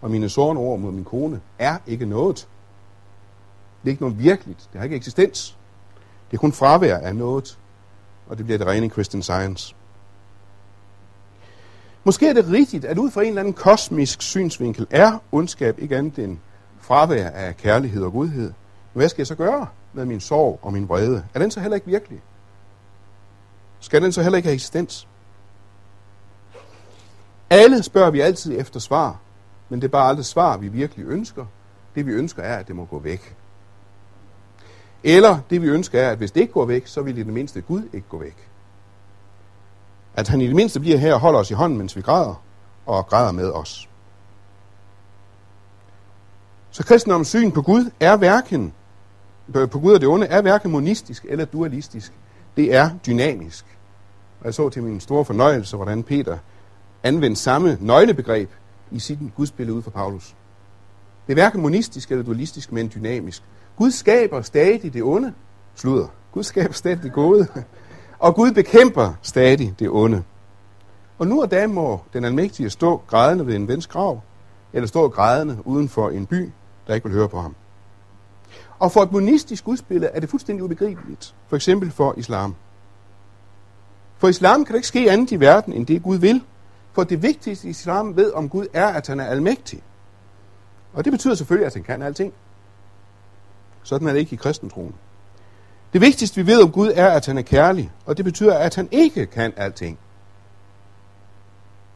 [0.00, 2.48] og mine sårende ord mod min kone er ikke noget.
[3.82, 4.68] Det er ikke noget virkeligt.
[4.72, 5.56] Det har ikke eksistens.
[6.30, 7.58] Det er kun fravær af noget,
[8.28, 9.74] og det bliver det rene Christian Science.
[12.04, 15.96] Måske er det rigtigt, at ud fra en eller anden kosmisk synsvinkel er ondskab ikke
[15.96, 16.38] andet end
[16.80, 18.52] fravær af kærlighed og godhed.
[18.92, 21.24] Men hvad skal jeg så gøre med min sorg og min vrede?
[21.34, 22.20] Er den så heller ikke virkelig?
[23.80, 25.08] Skal den så heller ikke have eksistens?
[27.50, 29.20] Alle spørger vi altid efter svar,
[29.68, 31.46] men det er bare aldrig svar, vi virkelig ønsker.
[31.94, 33.36] Det vi ønsker er, at det må gå væk.
[35.04, 37.32] Eller det vi ønsker er, at hvis det ikke går væk, så vil i det
[37.32, 38.48] mindste Gud ikke gå væk.
[40.14, 42.42] At han i det mindste bliver her og holder os i hånden, mens vi græder,
[42.86, 43.88] og græder med os.
[46.70, 48.72] Så kristendommens syn på Gud er hverken,
[49.52, 52.12] på Gud og det onde, er hverken monistisk eller dualistisk.
[52.56, 53.64] Det er dynamisk.
[54.40, 56.38] Og jeg så til min store fornøjelse, hvordan Peter
[57.02, 58.50] anvendte samme nøglebegreb
[58.90, 60.34] i sit gudsbillede ud for Paulus.
[61.26, 63.42] Det er hverken monistisk eller dualistisk, men dynamisk.
[63.78, 65.34] Gud skaber stadig det onde.
[65.74, 66.06] Sluder.
[66.32, 67.46] Gud skaber stadig det gode.
[68.18, 70.22] Og Gud bekæmper stadig det onde.
[71.18, 74.20] Og nu og da må den almægtige stå grædende ved en vens grav,
[74.72, 76.50] eller stå grædende uden for en by,
[76.86, 77.54] der ikke vil høre på ham.
[78.78, 81.34] Og for et monistisk gudsbillede er det fuldstændig ubegribeligt.
[81.48, 82.54] For eksempel for islam.
[84.16, 86.42] For islam kan det ikke ske andet i verden, end det Gud vil.
[86.92, 89.82] For det vigtigste islam ved om Gud er, at han er almægtig.
[90.92, 92.32] Og det betyder selvfølgelig, at han kan alting.
[93.88, 94.94] Sådan er det ikke i kristentroen.
[95.92, 97.90] Det vigtigste, vi ved om Gud, er, at han er kærlig.
[98.06, 99.98] Og det betyder, at han ikke kan alting.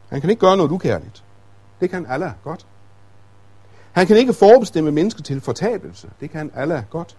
[0.09, 1.23] Han kan ikke gøre noget ukærligt.
[1.81, 2.65] Det kan Allah godt.
[3.91, 6.09] Han kan ikke forbestemme mennesker til fortabelse.
[6.19, 7.17] Det kan Allah godt.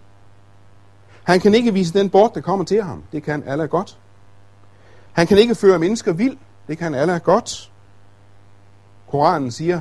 [1.23, 3.03] Han kan ikke vise den bort, der kommer til ham.
[3.13, 3.99] Det kan Allah godt.
[5.13, 6.37] Han kan ikke føre mennesker vild.
[6.69, 7.73] Det kan Allah godt.
[9.11, 9.81] Koranen siger,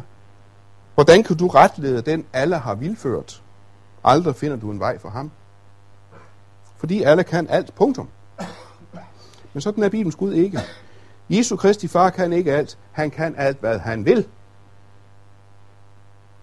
[0.95, 3.42] hvordan kan du retlede den, Allah har vildført?
[4.03, 5.31] Aldrig finder du en vej for ham.
[6.77, 8.09] Fordi alle kan alt, punktum.
[9.53, 10.59] Men sådan er Bibelens Gud ikke.
[11.29, 12.77] Jesu Kristi far kan ikke alt.
[12.91, 14.27] Han kan alt, hvad han vil.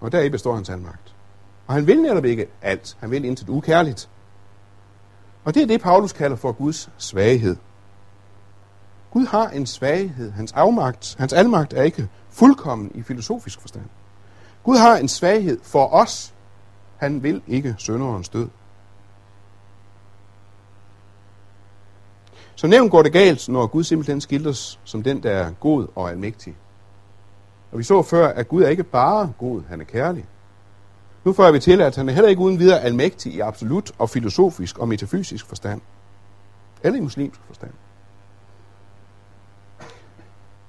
[0.01, 1.14] Og deri består hans almagt.
[1.66, 2.96] Og han vil netop ikke alt.
[3.01, 4.09] Han vil intet ukærligt.
[5.44, 7.57] Og det er det, Paulus kalder for Guds svaghed.
[9.11, 10.31] Gud har en svaghed.
[10.31, 13.85] Hans afmagt, hans almagt er ikke fuldkommen i filosofisk forstand.
[14.64, 16.35] Gud har en svaghed for os.
[17.01, 18.49] Han vil ikke sønderens død.
[22.55, 26.11] Så nævnt går det galt, når Gud simpelthen skildres som den, der er god og
[26.11, 26.57] almægtig.
[27.73, 30.27] Og vi så før, at Gud er ikke bare god, han er kærlig.
[31.25, 34.11] Nu får vi til, at han er heller ikke uden videre almægtig i absolut og
[34.11, 35.81] filosofisk og metafysisk forstand.
[36.83, 37.73] Eller i muslimsk forstand.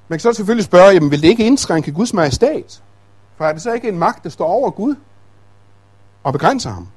[0.08, 2.84] Man kan så selvfølgelig spørge, jamen vil det ikke indskrænke Guds majestat?
[3.36, 4.96] For er det så ikke en magt, der står over Gud
[6.23, 6.88] og begrænser ham?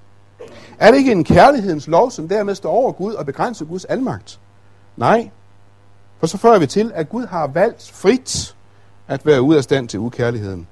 [0.79, 4.41] Er det ikke en kærlighedens lov, som dermed står over Gud og begrænser Guds almagt?
[4.97, 5.31] Nej,
[6.19, 8.57] for så fører vi til, at Gud har valgt frit
[9.09, 10.67] at være ude af stand til ukærligheden.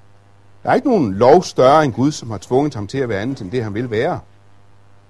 [0.62, 3.20] Der er ikke nogen lov større end Gud, som har tvunget ham til at være
[3.20, 4.20] andet end det, han vil være.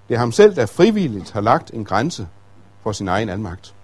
[0.09, 2.29] Det er ham selv, der frivilligt har lagt en grænse
[2.83, 3.75] for sin egen almagt.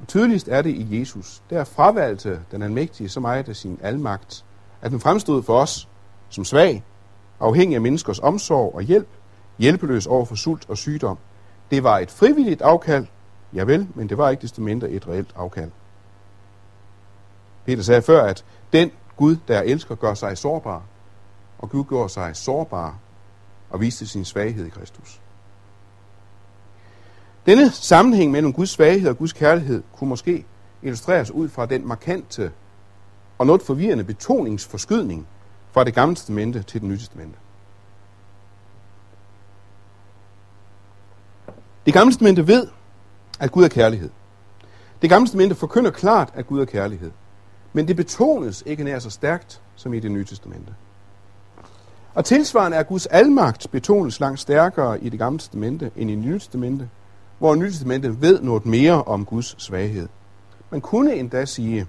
[0.00, 1.42] Og tydeligst er det i Jesus.
[1.50, 4.44] Der fravalgte den almægtige så meget af sin almagt,
[4.82, 5.88] at den fremstod for os
[6.28, 6.84] som svag,
[7.40, 9.08] afhængig af menneskers omsorg og hjælp,
[9.58, 11.18] hjælpeløs over for sult og sygdom.
[11.70, 13.06] Det var et frivilligt afkald,
[13.54, 15.70] ja vel, men det var ikke desto mindre et reelt afkald.
[17.66, 20.82] Peter sagde før, at den Gud, der elsker, gør sig sårbar,
[21.58, 22.98] og Gud gør sig sårbar
[23.70, 25.20] og viste sin svaghed i Kristus.
[27.46, 30.46] Denne sammenhæng mellem Guds svaghed og Guds kærlighed kunne måske
[30.82, 32.52] illustreres ud fra den markante
[33.38, 35.26] og noget forvirrende betoningsforskydning
[35.72, 37.38] fra det gamle testamente til det nye testamente.
[41.86, 42.66] Det gamle testamente ved,
[43.40, 44.10] at Gud er kærlighed.
[45.02, 47.10] Det gamle testamente forkynder klart, at Gud er kærlighed.
[47.72, 50.74] Men det betones ikke nær så stærkt som i det nye testamente.
[52.14, 56.22] Og tilsvarende er Guds almagt betones langt stærkere i det gamle testamente end i det
[56.24, 56.88] nye testamente,
[57.38, 60.08] hvor Nye Testamentet ved noget mere om Guds svaghed.
[60.70, 61.86] Man kunne endda sige,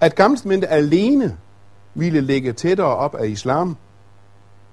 [0.00, 1.38] at Gamle alene
[1.94, 3.76] ville ligge tættere op af islam,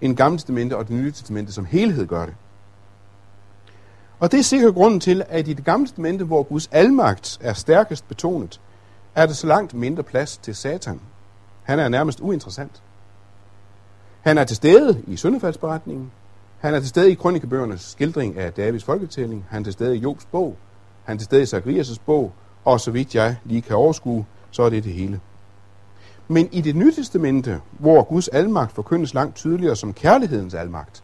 [0.01, 2.35] end Gamle Testamente og det Nye Testamente som helhed gør det.
[4.19, 7.53] Og det er sikkert grunden til, at i det Gamle Testamente, hvor Guds almagt er
[7.53, 8.61] stærkest betonet,
[9.15, 10.99] er der så langt mindre plads til Satan.
[11.63, 12.83] Han er nærmest uinteressant.
[14.21, 16.11] Han er til stede i syndefaldsberetningen.
[16.59, 19.45] Han er til stede i kronikebøgernes skildring af Davids folketælling.
[19.49, 20.57] Han er til stede i Jobs bog.
[21.03, 22.33] Han er til stede i Zacharias' bog.
[22.65, 25.19] Og så vidt jeg lige kan overskue, så er det det hele.
[26.27, 31.03] Men i det nye testamente, hvor Guds almagt forkyndes langt tydeligere som kærlighedens almagt,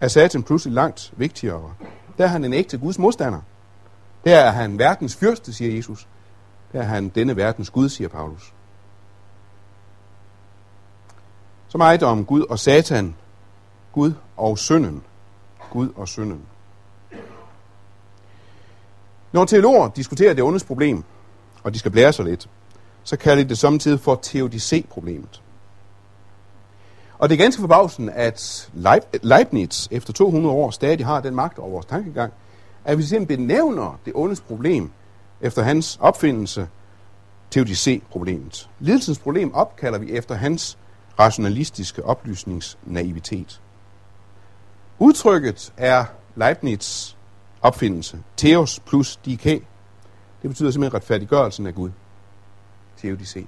[0.00, 1.74] er Satan pludselig langt vigtigere.
[2.18, 3.40] Der er han en ægte Guds modstander.
[4.24, 6.08] Der er han verdens fyrste, siger Jesus.
[6.72, 8.52] Der er han denne verdens Gud, siger Paulus.
[11.68, 13.14] Så meget om Gud og Satan,
[13.92, 15.02] Gud og synden.
[15.70, 16.40] Gud og synden.
[19.32, 21.04] Når teologer diskuterer det ondes problem,
[21.62, 22.48] og de skal blære sig lidt,
[23.04, 25.42] så kalder de det samtidig for teodicé-problemet.
[27.18, 28.70] Og det er ganske forbavsende, at
[29.22, 32.32] Leibniz efter 200 år stadig har den magt over vores tankegang,
[32.84, 34.90] at vi simpelthen benævner det ondes problem
[35.40, 36.68] efter hans opfindelse,
[37.50, 38.70] teodicé-problemet.
[38.80, 40.78] Lidelsens problem opkalder vi efter hans
[41.18, 43.60] rationalistiske oplysningsnaivitet.
[44.98, 46.04] Udtrykket er
[46.36, 47.14] Leibniz
[47.62, 48.18] opfindelse.
[48.36, 49.62] Theos plus dike.
[50.42, 51.90] Det betyder simpelthen retfærdiggørelsen af Gud
[53.04, 53.46] teodicé.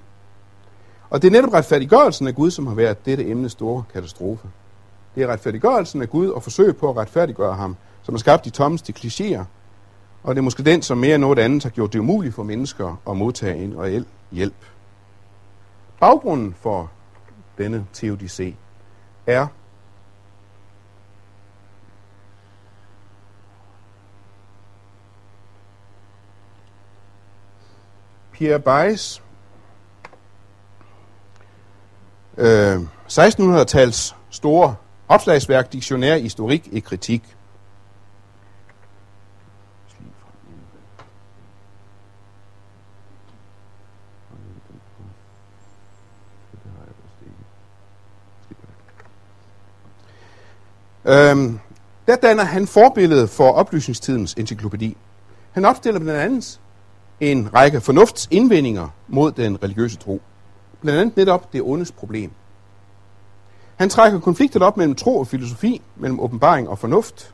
[1.09, 4.47] Og det er netop retfærdiggørelsen af Gud, som har været dette emnes store katastrofe.
[5.15, 8.49] Det er retfærdiggørelsen af Gud og forsøg på at retfærdiggøre ham, som har skabt de
[8.49, 9.43] tommeste klichéer.
[10.23, 12.43] Og det er måske den, som mere end noget andet har gjort det umuligt for
[12.43, 14.65] mennesker at modtage en reel hjælp.
[15.99, 16.91] Baggrunden for
[17.57, 18.53] denne teodicé
[19.27, 19.47] er
[28.31, 29.24] Pierre Bayes
[32.37, 32.79] øh,
[33.11, 34.75] 1600-tals store
[35.07, 37.35] opslagsværk, diktionær, historik i kritik.
[51.07, 51.59] Øhm,
[52.07, 54.97] der danner han forbillede for oplysningstidens encyklopædi.
[55.51, 56.59] Han opstiller blandt andet
[57.19, 60.21] en række fornuftsindvendinger mod den religiøse tro.
[60.85, 62.31] Blandt andet netop det ondes problem.
[63.75, 67.33] Han trækker konfliktet op mellem tro og filosofi, mellem åbenbaring og fornuft,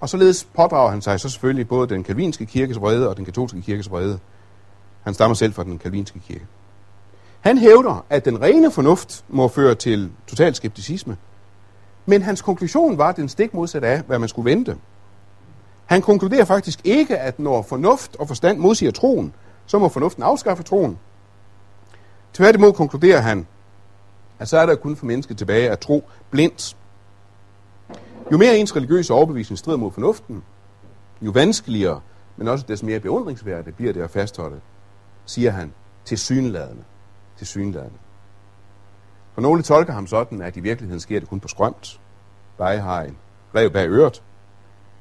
[0.00, 3.62] og således pådrager han sig så selvfølgelig både den kalvinske kirkes vrede og den katolske
[3.62, 4.18] kirkes vrede.
[5.02, 6.46] Han stammer selv fra den kalvinske kirke.
[7.40, 11.16] Han hævder, at den rene fornuft må føre til total skepticisme,
[12.06, 14.76] men hans konklusion var den stik modsat af, hvad man skulle vente.
[15.86, 19.32] Han konkluderer faktisk ikke, at når fornuft og forstand modsiger troen,
[19.66, 20.98] så må fornuften afskaffe troen.
[22.36, 23.46] Tværtimod konkluderer han,
[24.38, 26.76] at så er der kun for mennesket tilbage at tro blindt.
[28.32, 30.44] Jo mere ens religiøse overbevisning strider mod fornuften,
[31.22, 32.00] jo vanskeligere,
[32.36, 34.60] men også des mere beundringsværdigt bliver det at fastholde,
[35.26, 35.72] siger han,
[36.04, 36.82] til synladende.
[37.38, 37.98] Til synladende.
[39.34, 42.00] For nogle tolker ham sådan, at i virkeligheden sker det kun på skrømt.
[42.58, 43.16] Bare har en
[43.54, 44.22] rev bag øret.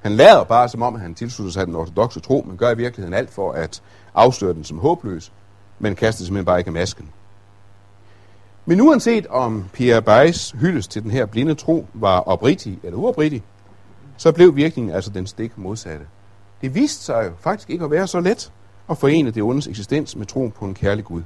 [0.02, 3.14] Han lader bare, som om han tilslutter sig den ortodoxe tro, men gør i virkeligheden
[3.14, 3.82] alt for at
[4.14, 5.32] afsløre den som håbløs,
[5.80, 7.12] men kaster simpelthen bare ikke masken.
[8.66, 13.44] Men uanset om Pierre Bayes hyldes til den her blinde tro var oprigtig eller uoprigtig,
[14.18, 16.08] så blev virkningen altså den stik modsatte.
[16.62, 18.52] Det viste sig jo faktisk ikke at være så let
[18.90, 21.24] at forene det ondes eksistens med troen på en kærlig Gud.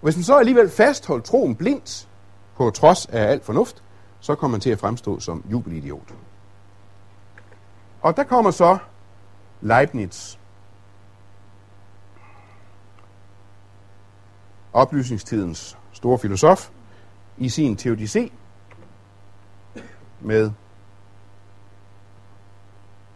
[0.00, 2.08] Og hvis man så alligevel fastholdt troen blindt,
[2.56, 3.82] på trods af alt fornuft,
[4.20, 6.14] så kommer man til at fremstå som jubelidiot.
[8.00, 8.78] Og der kommer så
[9.60, 10.36] Leibniz.
[14.72, 16.70] Oplysningstidens store filosof
[17.38, 18.32] i sin teodicé
[20.20, 20.50] med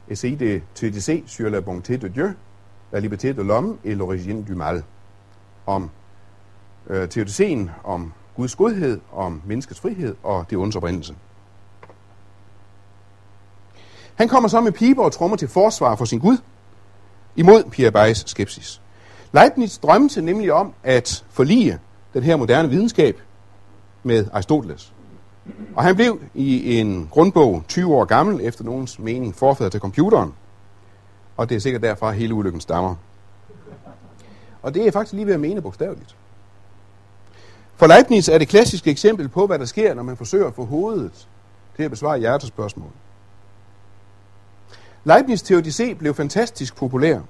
[0.09, 2.37] Essai de Théodicée sur la bonté de Dieu,
[2.93, 4.83] la liberté de l'homme et l'origine du mal.
[5.67, 5.91] Om
[6.87, 11.15] øh, teodicéen, om Guds godhed, om menneskets frihed og det ondes oprindelse.
[14.15, 16.39] Han kommer så med piber og trommer til forsvar for sin Gud,
[17.37, 18.83] imod Pierre Bayes skepsis.
[19.33, 21.79] Leibniz drømte nemlig om at forlige
[22.15, 23.21] den her moderne videnskab
[24.03, 24.93] med Aristoteles.
[25.77, 30.35] Og han blev i en grundbog 20 år gammel, efter nogens mening forfader til computeren.
[31.37, 32.95] Og det er sikkert derfra, at hele ulykken stammer.
[34.63, 36.17] Og det er faktisk lige ved at mene bogstaveligt.
[37.77, 40.65] For Leibniz er det klassiske eksempel på, hvad der sker, når man forsøger at få
[40.65, 41.29] hovedet
[41.77, 42.91] til at besvare hjertespørgsmål.
[45.09, 47.21] Leibniz' teodicé blev fantastisk populær.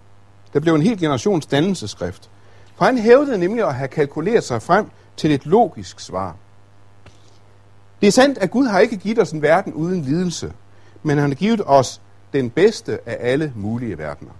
[0.52, 2.30] Der blev en hel generations dannelseskrift.
[2.74, 6.36] For han hævdede nemlig at have kalkuleret sig frem til et logisk svar.
[8.00, 10.52] Det er sandt, at Gud har ikke givet os en verden uden lidelse,
[11.02, 12.00] men han har givet os
[12.32, 14.32] den bedste af alle mulige verdener.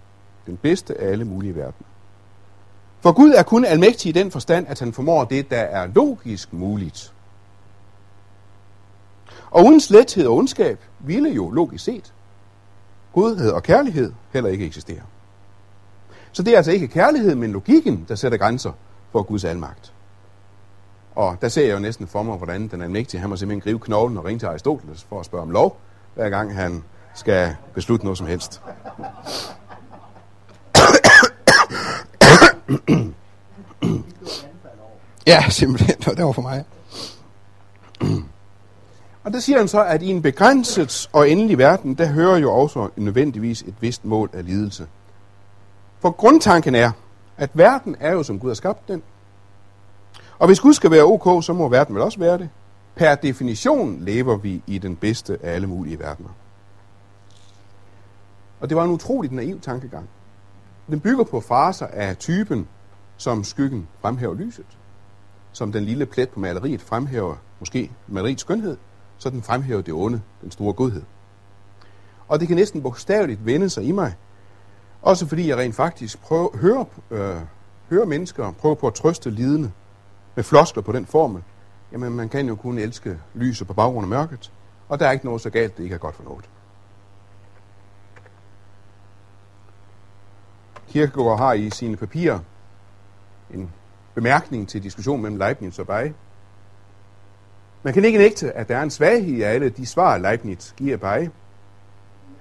[0.47, 1.89] Den bedste af alle mulige verdener.
[3.01, 6.53] For Gud er kun almægtig i den forstand, at han formår det, der er logisk
[6.53, 7.13] muligt.
[9.51, 12.13] Og uden slethed og ondskab ville jo logisk set
[13.13, 15.03] godhed og kærlighed heller ikke eksistere.
[16.33, 18.73] Så det er altså ikke kærlighed, men logikken, der sætter grænser
[19.13, 19.93] for Guds almagt.
[21.15, 23.79] Og der ser jeg jo næsten for mig, hvordan den almægtige, han må simpelthen gribe
[23.79, 25.77] knoglen og ringe til Aristoteles for at spørge om lov,
[26.15, 28.61] hver gang han skal beslutte noget som helst.
[35.27, 35.97] ja, simpelthen.
[36.17, 36.65] Det var for mig.
[39.25, 42.53] Og der siger han så, at i en begrænset og endelig verden, der hører jo
[42.53, 44.87] også nødvendigvis et vist mål af lidelse.
[46.03, 46.91] For grundtanken er,
[47.37, 49.03] at verden er jo som Gud har skabt den.
[50.39, 52.49] Og hvis Gud skal være ok, så må verden vel også være det.
[52.95, 56.29] Per definition lever vi i den bedste af alle mulige verdener.
[58.61, 60.09] Og det var en utrolig naiv tankegang.
[60.87, 62.69] Den bygger på fraser af typen,
[63.17, 64.67] som skyggen fremhæver lyset,
[65.53, 68.77] som den lille plet på maleriet fremhæver måske maleriets skønhed,
[69.19, 71.03] så den fremhæver det onde, den store godhed.
[72.29, 74.15] Og det kan næsten bogstaveligt vende sig i mig,
[75.03, 77.37] også fordi jeg rent faktisk prøver, hører, øh,
[77.91, 79.73] hører mennesker prøve på at trøste lidende
[80.35, 81.43] med floskler på den formel.
[81.93, 84.53] Jamen, man kan jo kun elske lyset på baggrund af mørket,
[84.89, 86.49] og der er ikke noget så galt, det ikke er godt for noget.
[90.89, 92.39] Kirkegaard har i sine papirer
[93.55, 93.71] en
[94.15, 96.13] bemærkning til diskussion mellem Leibniz og Bay.
[97.83, 100.97] Man kan ikke nægte, at der er en svaghed i alle de svar, Leibniz giver
[100.97, 101.29] Bay.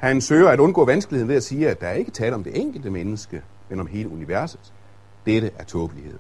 [0.02, 2.62] Han søger at undgå vanskeligheden ved at sige, at der er ikke tale om det
[2.62, 4.74] enkelte menneske, men om hele universet.
[5.26, 6.20] Dette er tåbelighed.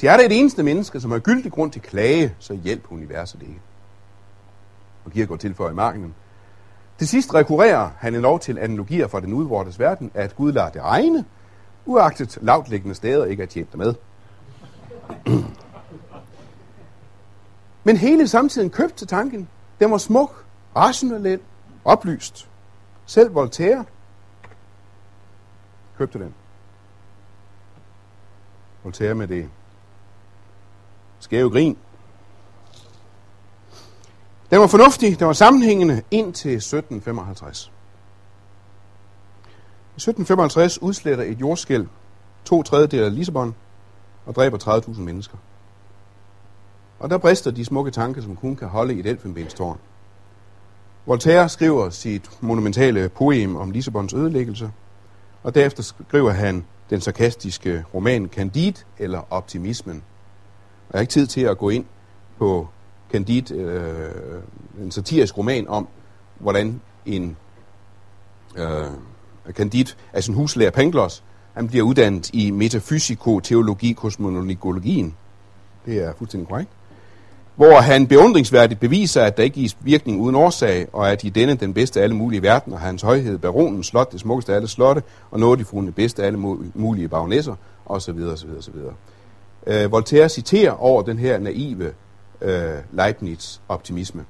[0.00, 3.42] De er der et eneste menneske, som har gyldig grund til klage, så hjælp universet
[3.42, 3.60] ikke.
[5.04, 6.14] Og Kierkegaard tilføjer i marken.
[6.98, 10.70] Til sidst rekurrerer han en lov til analogier fra den udvortes verden, at Gud lader
[10.70, 11.24] det regne,
[11.86, 13.94] uagtet lavtliggende steder ikke er tjent med.
[17.84, 19.48] Men hele samtiden købte til tanken.
[19.80, 20.44] Den var smuk,
[20.76, 21.40] rationel,
[21.84, 22.48] oplyst.
[23.06, 23.84] Selv Voltaire
[25.98, 26.34] købte den.
[28.82, 29.50] Voltaire med det
[31.18, 31.78] skæve grin.
[34.50, 37.72] Den var fornuftig, den var sammenhængende indtil 1755.
[39.96, 41.88] I 1755 udsletter et jordskælv
[42.44, 43.54] to tredjedel af Lissabon
[44.26, 45.36] og dræber 30.000 mennesker.
[46.98, 49.78] Og der brister de smukke tanker, som kun kan holde i et elfenbenstårn.
[51.06, 54.70] Voltaire skriver sit monumentale poem om Lissabons ødelæggelse,
[55.42, 60.02] og derefter skriver han den sarkastiske roman Candide eller Optimismen.
[60.88, 61.84] Og jeg har ikke tid til at gå ind
[62.38, 62.68] på
[63.12, 64.42] Candide, øh,
[64.82, 65.88] en satirisk roman om,
[66.38, 67.36] hvordan en
[68.56, 68.86] øh,
[69.50, 75.14] Candide, altså en huslærer Pangloss, han bliver uddannet i metafysiko-teologi kosmologien.
[75.86, 76.70] Det er fuldstændig korrekt.
[77.56, 81.54] Hvor han beundringsværdigt beviser, at der ikke gives virkning uden årsag, og at i denne
[81.54, 85.02] den bedste af alle mulige verdener, hans højhed, baronen, slot, det smukkeste af alle slotte,
[85.30, 86.38] og noget de fundet bedste af alle
[86.74, 87.54] mulige baronesser,
[87.86, 88.18] osv.
[88.32, 88.74] osv., osv.
[89.66, 91.92] Øh, Voltaire citerer over den her naive
[92.40, 94.24] øh, Leibniz-optimisme,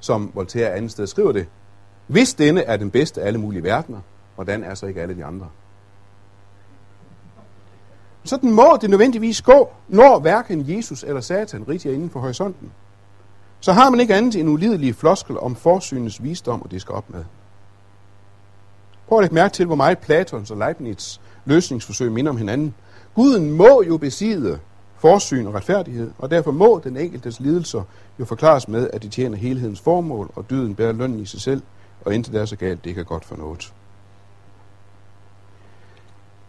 [0.00, 1.46] som Voltaire andet sted skriver det.
[2.06, 4.00] Hvis denne er den bedste af alle mulige verdener,
[4.34, 5.48] hvordan er så ikke alle de andre?
[8.24, 12.72] Sådan må det nødvendigvis gå, når hverken Jesus eller Satan rigtig er inden for horisonten.
[13.60, 17.10] Så har man ikke andet end ulidelige floskel om forsynets visdom, og det skal op
[17.10, 17.24] med.
[19.08, 22.74] Prøv at lægge mærke til, hvor meget Platons og Leibniz løsningsforsøg minder om hinanden.
[23.14, 24.58] Guden må jo besidde
[24.96, 27.82] forsyn og retfærdighed, og derfor må den enkeltes lidelser
[28.18, 31.62] jo forklares med, at de tjener helhedens formål, og dyden bærer lønnen i sig selv,
[32.04, 33.72] og indtil det er så galt, det ikke er godt for noget.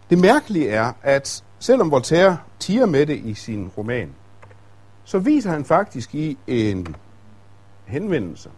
[0.09, 4.15] Det mærkelige er, at selvom Voltaire tiger med det i sin roman,
[5.03, 6.95] så viser han faktisk i en
[7.85, 8.49] henvendelse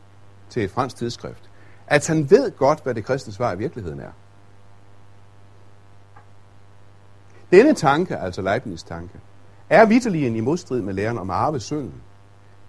[0.50, 1.50] til et fransk tidsskrift,
[1.88, 4.12] at han ved godt, hvad det kristne svar i virkeligheden er.
[7.52, 9.20] Denne tanke, altså Leibniz tanke,
[9.70, 12.02] er vitterligen i modstrid med læren om arvesynden.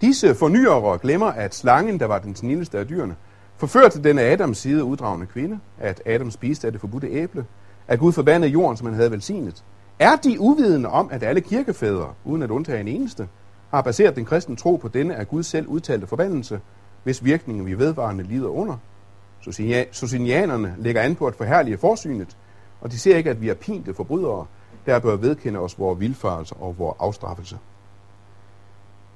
[0.01, 3.15] Disse fornyere glemmer, at slangen, der var den snilleste af dyrene,
[3.57, 7.45] forførte den af Adams side uddragende kvinde, at Adam spiste af det forbudte æble,
[7.87, 9.63] at Gud forbandede jorden, som han havde velsignet.
[9.99, 13.27] Er de uvidende om, at alle kirkefædre, uden at undtage en eneste,
[13.71, 16.59] har baseret den kristne tro på denne af Gud selv udtalte forbandelse,
[17.03, 18.77] hvis virkningen vi vedvarende lider under?
[19.91, 22.37] Socinianerne lægger an på at forhærlige forsynet,
[22.81, 24.45] og de ser ikke, at vi er pinte forbrydere,
[24.85, 27.57] der bør vedkende os vores vilfarelse og vores afstraffelse.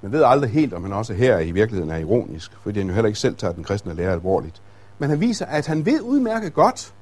[0.02, 2.94] Man ved aldrig helt, om han også her i virkeligheden er ironisk, fordi han jo
[2.94, 4.62] heller ikke selv tager den kristne lære alvorligt.
[5.00, 6.94] Men han viser, at han ved udmærket godt,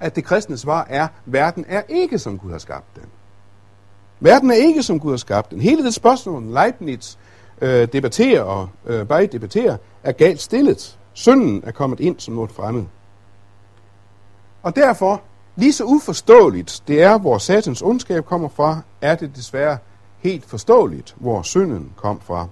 [0.00, 3.04] at det kristne svar er, at verden er ikke, som Gud har skabt den.
[4.20, 5.60] Verden er ikke, som Gud har skabt den.
[5.60, 7.16] Hele det spørgsmål, Leibniz
[7.60, 10.98] øh, debatterer og øh, bare debatterer, er galt stillet.
[11.12, 12.84] Synden er kommet ind som noget fremmed.
[14.62, 15.22] Og derfor,
[15.56, 19.78] lige så uforståeligt det er, hvor satans ondskab kommer fra, er det desværre
[20.18, 22.46] helt forståeligt, hvor synden kom fra.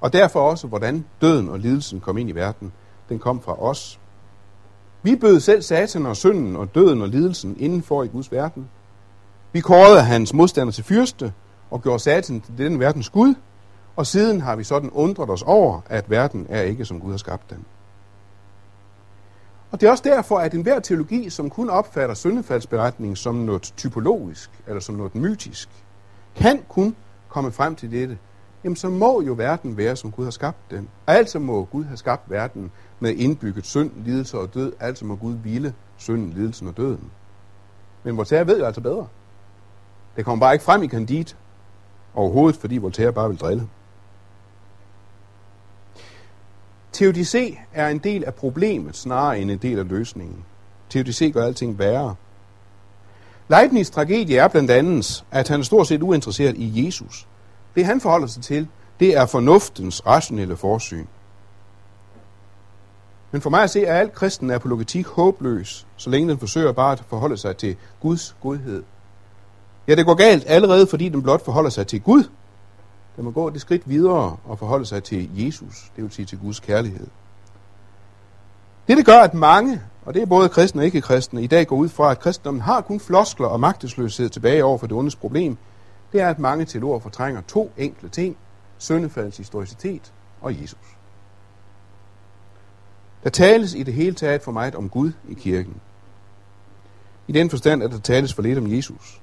[0.00, 2.72] Og derfor også, hvordan døden og lidelsen kom ind i verden.
[3.08, 4.00] Den kom fra os.
[5.02, 8.68] Vi bød selv satan og synden og døden og lidelsen indenfor i Guds verden.
[9.52, 11.32] Vi kårede hans modstander til fyrste
[11.70, 13.34] og gjorde satan til den verdens Gud,
[13.96, 17.18] og siden har vi sådan undret os over, at verden er ikke, som Gud har
[17.18, 17.64] skabt den.
[19.70, 24.50] Og det er også derfor, at enhver teologi, som kun opfatter syndefaldsberetningen som noget typologisk,
[24.66, 25.68] eller som noget mytisk,
[26.36, 26.96] kan kun
[27.28, 28.18] komme frem til dette,
[28.64, 30.88] jamen så må jo verden være, som Gud har skabt den.
[31.06, 32.70] Altså må Gud have skabt verden
[33.00, 34.72] med indbygget synd, lidelse og død.
[34.80, 37.10] Altså må Gud hvile synden, lidelsen og døden.
[38.02, 39.06] Men Voltaire ved jo altså bedre.
[40.16, 41.34] Det kommer bare ikke frem i Candide
[42.14, 43.68] overhovedet, fordi Voltaire bare vil drille.
[46.96, 50.44] Teodicé er en del af problemet, snarere end en del af løsningen.
[50.94, 52.14] Teodicé gør alting værre.
[53.52, 57.26] Leibniz' tragedie er blandt andet, at han er stort set uinteresseret i Jesus.
[57.74, 58.68] Det han forholder sig til,
[59.00, 61.06] det er fornuftens rationelle forsyn.
[63.30, 66.92] Men for mig at se, er alt kristen apologetik håbløs, så længe den forsøger bare
[66.92, 68.82] at forholde sig til Guds godhed.
[69.88, 72.24] Ja, det går galt allerede, fordi den blot forholder sig til Gud.
[73.16, 76.38] Den må gå det skridt videre og forholde sig til Jesus, det vil sige til
[76.38, 77.06] Guds kærlighed.
[78.88, 81.76] Det, det gør, at mange, og det er både kristne og ikke-kristne, i dag går
[81.76, 85.56] ud fra, at kristendommen har kun floskler og magtesløshed tilbage over for det ondes problem,
[86.12, 88.36] det er, at mange teologer fortrænger to enkle ting,
[88.78, 90.96] syndefaldens historicitet og Jesus.
[93.24, 95.74] Der tales i det hele taget for meget om Gud i kirken.
[97.28, 99.20] I den forstand, at der tales for lidt om Jesus.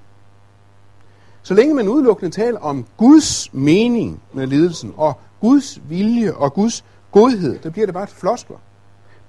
[1.46, 6.86] Så længe man udelukkende taler om Guds mening med lidelsen, og Guds vilje og Guds
[7.12, 8.58] godhed, der bliver det bare et floskler.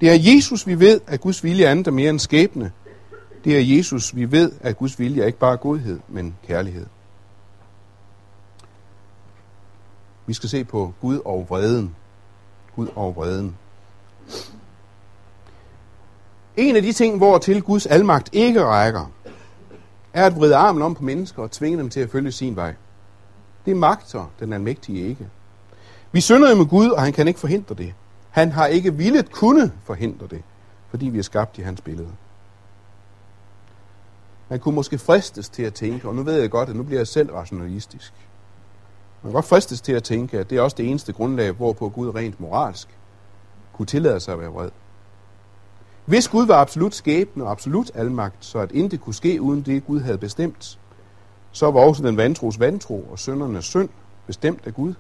[0.01, 2.73] Det er Jesus, vi ved, at Guds vilje er andet mere end skæbne.
[3.45, 6.87] Det er Jesus, vi ved, at Guds vilje er ikke bare godhed, men kærlighed.
[10.27, 11.95] Vi skal se på Gud og vreden.
[12.77, 13.57] Gud og vreden.
[16.57, 19.11] En af de ting, hvor til Guds almagt ikke rækker,
[20.17, 22.75] er at vride armen om på mennesker og tvinge dem til at følge sin vej.
[23.67, 25.29] Det magter den almægtige ikke.
[26.13, 27.95] Vi synder jo med Gud, og han kan ikke forhindre det.
[28.31, 30.43] Han har ikke villet kunne forhindre det,
[30.91, 32.09] fordi vi er skabt i hans billede.
[34.49, 37.01] Man kunne måske fristes til at tænke, og nu ved jeg godt, at nu bliver
[37.01, 38.13] jeg selv rationalistisk.
[39.23, 41.89] Man kan godt fristes til at tænke, at det er også det eneste grundlag, hvorpå
[41.89, 42.89] Gud rent moralsk
[43.73, 44.71] kunne tillade sig at være vred.
[46.07, 49.87] Hvis Gud var absolut skæbne og absolut almagt, så at intet kunne ske uden det,
[49.87, 50.79] Gud havde bestemt,
[51.53, 53.89] så var også den vantros vantro og søndernes synd
[54.27, 54.95] bestemt af Gud.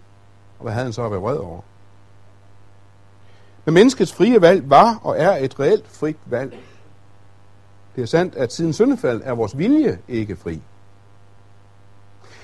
[0.59, 1.61] Og hvad havde han så at være vred over?
[3.65, 6.59] Men menneskets frie valg var og er et reelt frit valg.
[7.97, 10.63] Det er sandt, at siden syndefald er vores vilje ikke fri.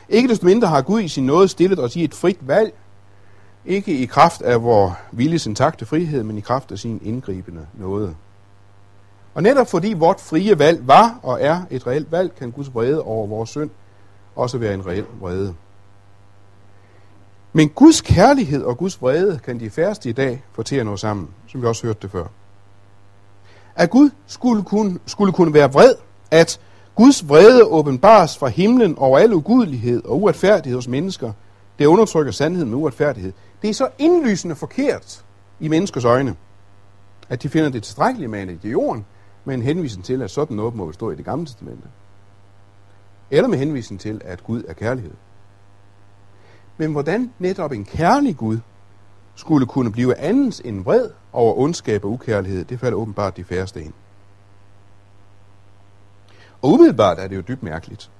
[0.08, 2.74] Ikke desto mindre har Gud i sin nåde stillet os i et frit valg,
[3.64, 8.14] ikke i kraft af vores viljes intakte frihed, men i kraft af sin indgribende nåde.
[9.34, 13.02] Og netop fordi vort frie valg var og er et reelt valg, kan Guds vrede
[13.02, 13.70] over vores synd
[14.36, 15.54] også være en reel vrede.
[17.52, 20.96] Men Guds kærlighed og Guds vrede kan de færreste i dag få til at nå
[20.96, 22.24] sammen, som vi også hørte det før.
[23.76, 25.94] At Gud skulle kunne, skulle kunne være vred,
[26.30, 26.60] at
[26.94, 31.32] Guds vrede åbenbares fra himlen over al ugudelighed og uretfærdighed hos mennesker,
[31.78, 33.32] det undertrykker sandheden med uretfærdighed.
[33.62, 35.24] Det er så indlysende forkert
[35.60, 36.36] i menneskers øjne,
[37.28, 39.04] at de finder det tilstrækkeligt med i jorden,
[39.44, 41.88] med en henvisning til, at sådan noget må stå i det gamle testamente.
[43.30, 45.14] Eller med henvisning til, at Gud er kærlighed.
[46.76, 48.58] Men hvordan netop en kærlig Gud
[49.34, 53.82] skulle kunne blive andens end vred over ondskab og ukærlighed, det falder åbenbart de færreste
[53.82, 53.92] ind.
[56.62, 58.10] Og umiddelbart er det jo dybt mærkeligt.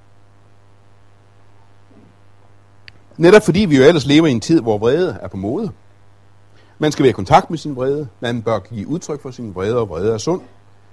[3.17, 5.71] Netop fordi vi jo ellers lever i en tid, hvor vrede er på mode.
[6.79, 8.09] Man skal være i kontakt med sin vrede.
[8.21, 10.41] Man bør give udtryk for sin vrede, og vrede er sund.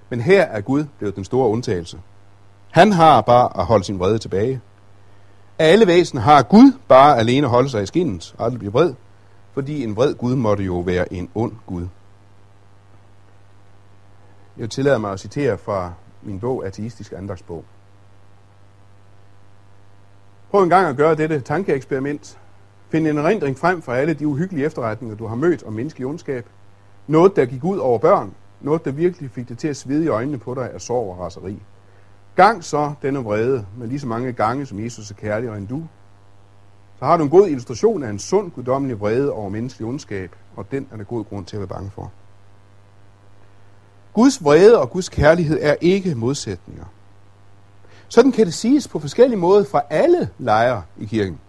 [0.09, 1.99] Men her er Gud blevet den store undtagelse.
[2.71, 4.61] Han har bare at holde sin vrede tilbage.
[5.59, 8.93] Af alle væsener har Gud bare alene holde sig i skinnet og aldrig blive vred,
[9.53, 11.87] fordi en vred Gud måtte jo være en ond Gud.
[14.57, 17.65] Jeg tillader mig at citere fra min bog, Ateistisk Andagsbog.
[20.51, 22.39] Prøv en gang at gøre dette tankeeksperiment.
[22.89, 26.45] Find en erindring frem for alle de uhyggelige efterretninger, du har mødt om menneskelig ondskab.
[27.07, 28.33] Noget, der gik ud over børn.
[28.61, 31.19] Noget, der virkelig fik det til at svede i øjnene på dig af sorg og
[31.19, 31.59] raseri.
[32.35, 35.83] Gang så denne vrede med lige så mange gange, som Jesus er kærligere end du.
[36.99, 40.71] Så har du en god illustration af en sund, guddommelig vrede over menneskelig ondskab, og
[40.71, 42.11] den er der god grund til at være bange for.
[44.13, 46.85] Guds vrede og Guds kærlighed er ikke modsætninger.
[48.07, 51.39] Sådan kan det siges på forskellige måder fra alle lejre i kirken.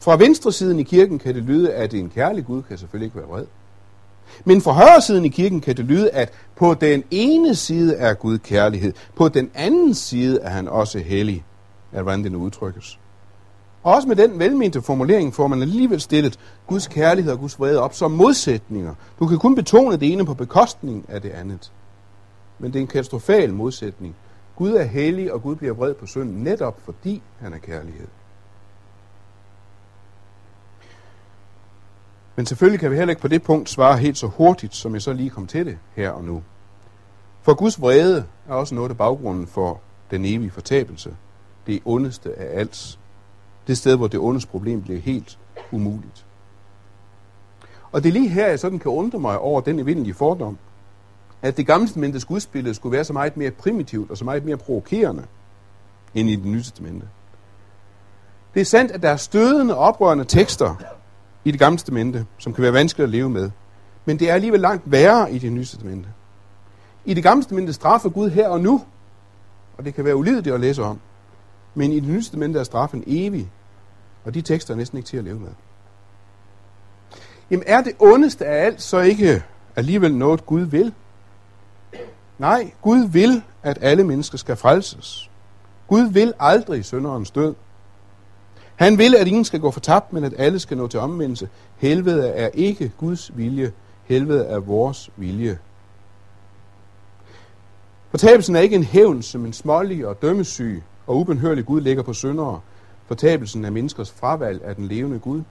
[0.00, 3.16] Fra venstre siden i kirken kan det lyde, at en kærlig Gud kan selvfølgelig ikke
[3.16, 3.46] være vred.
[4.44, 8.14] Men fra højre siden i kirken kan det lyde, at på den ene side er
[8.14, 11.44] Gud kærlighed, på den anden side er han også hellig,
[11.92, 12.98] at hvordan det nu udtrykkes.
[13.82, 17.80] Og også med den velmente formulering får man alligevel stillet Guds kærlighed og Guds vrede
[17.80, 18.94] op som modsætninger.
[19.18, 21.72] Du kan kun betone det ene på bekostning af det andet.
[22.58, 24.16] Men det er en katastrofal modsætning.
[24.56, 28.06] Gud er hellig, og Gud bliver vred på synden netop fordi han er kærlighed.
[32.36, 35.02] Men selvfølgelig kan vi heller ikke på det punkt svare helt så hurtigt, som jeg
[35.02, 36.42] så lige kom til det her og nu.
[37.42, 39.80] For Guds vrede er også noget af baggrunden for
[40.10, 41.16] den evige fortabelse.
[41.66, 42.98] Det ondeste af alt.
[43.66, 45.38] Det sted, hvor det ondes problem bliver helt
[45.72, 46.26] umuligt.
[47.92, 50.58] Og det er lige her, jeg sådan kan undre mig over den evindelige fordom,
[51.42, 54.56] at det gamle testamentets gudsbillede skulle være så meget mere primitivt og så meget mere
[54.56, 55.24] provokerende
[56.14, 57.06] end i det nye testamente.
[58.54, 60.74] Det er sandt, at der er stødende oprørende tekster
[61.44, 63.50] i det gamle testamente, som kan være vanskeligt at leve med.
[64.04, 66.08] Men det er alligevel langt værre i det nye testamente.
[67.04, 68.84] I det gamle testamente straffer Gud her og nu,
[69.78, 71.00] og det kan være ulideligt at læse om.
[71.74, 73.50] Men i det nye testamente er straffen evig,
[74.24, 75.50] og de tekster er næsten ikke til at leve med.
[77.50, 79.42] Jamen er det ondeste af alt så ikke
[79.76, 80.94] alligevel noget Gud vil?
[82.38, 85.30] Nej, Gud vil, at alle mennesker skal frelses.
[85.88, 87.54] Gud vil aldrig sønderens død.
[88.82, 91.48] Han vil, at ingen skal gå fortabt, men at alle skal nå til omvendelse.
[91.76, 93.72] Helvede er ikke Guds vilje.
[94.04, 95.58] Helvede er vores vilje.
[98.10, 102.12] Fortabelsen er ikke en hævn, som en smålig og dømmesyg og ubenhørlig Gud lægger på
[102.12, 102.60] syndere.
[103.06, 105.42] Fortabelsen er menneskers fravalg af den levende Gud.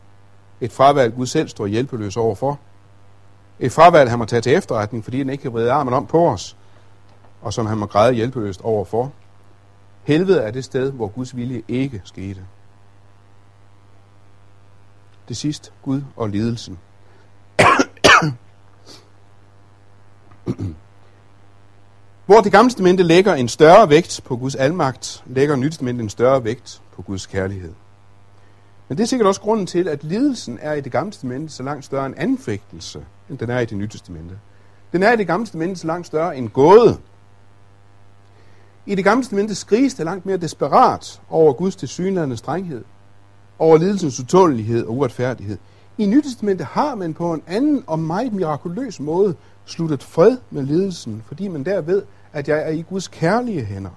[0.62, 2.60] Et fravalg, Gud selv står hjælpeløs overfor.
[3.60, 6.30] Et fravalg, han må tage til efterretning, fordi han ikke kan vride armen om på
[6.30, 6.58] os,
[7.42, 9.12] og som han må græde hjælpeløst overfor.
[10.04, 12.42] Helvede er det sted, hvor Guds vilje ikke skete.
[15.32, 16.80] Det sidst Gud og lidelsen.
[22.26, 26.10] Hvor det gamle testamente lægger en større vægt på Guds almagt, lægger nyt testamente en
[26.10, 27.74] større vægt på Guds kærlighed.
[28.88, 31.64] Men det er sikkert også grunden til, at lidelsen er i det gamle testamente så
[31.64, 34.40] langt større en anfægtelse, end den er i det nye testamente.
[34.92, 36.98] Den er i det gamle testamente så langt større en gåde.
[38.86, 42.84] I det gamle testamente skriges det langt mere desperat over Guds tilsyneladende strenghed
[43.62, 45.58] over lidelsens utålighed og uretfærdighed.
[45.98, 49.36] I Nytestamentet har man på en anden og meget mirakuløs måde
[49.66, 52.04] sluttet fred med lidelsen, fordi man der ved,
[52.34, 53.90] at jeg er i Guds kærlige hænder.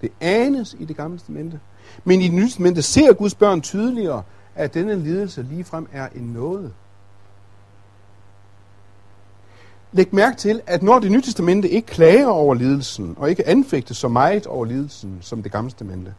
[0.00, 1.60] Det anes i det gamle testamente.
[2.04, 4.22] Men i det nye testamente ser Guds børn tydeligere,
[4.54, 6.72] at denne lidelse ligefrem er en nåde.
[9.92, 13.94] Læg mærke til, at når det nye testamente ikke klager over lidelsen, og ikke anfægter
[13.94, 16.14] så meget over lidelsen som det gamle testamente,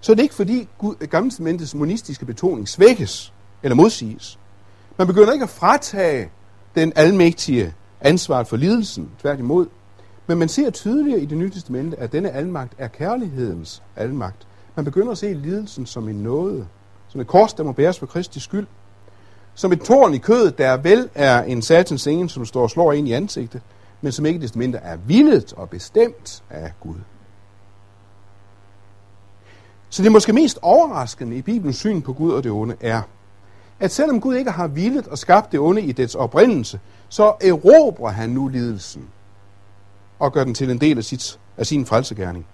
[0.00, 0.68] så er det ikke fordi
[1.10, 3.32] gammeltestamentets monistiske betoning svækkes
[3.62, 4.38] eller modsiges.
[4.98, 6.30] Man begynder ikke at fratage
[6.74, 9.66] den almægtige ansvar for lidelsen, tværtimod.
[10.26, 14.46] Men man ser tydeligere i det nye testamente, at denne almagt er kærlighedens almagt.
[14.76, 16.66] Man begynder at se lidelsen som en nåde,
[17.08, 18.66] som et kors, der må bæres for Kristi skyld.
[19.54, 22.92] Som et tårn i kødet, der vel er en satans engel, som står og slår
[22.92, 23.62] ind i ansigtet,
[24.00, 26.94] men som ikke desto mindre er villet og bestemt af Gud.
[29.90, 33.02] Så det måske mest overraskende i Bibelens syn på Gud og det onde er,
[33.80, 38.10] at selvom Gud ikke har villet og skabt det onde i dets oprindelse, så erobrer
[38.10, 39.08] han nu lidelsen
[40.18, 42.46] og gør den til en del af, sit, af sin frelsegærning.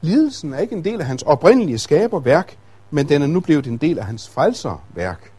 [0.00, 2.56] Lidelsen er ikke en del af hans oprindelige skaberværk,
[2.90, 5.32] men den er nu blevet en del af hans frelserværk.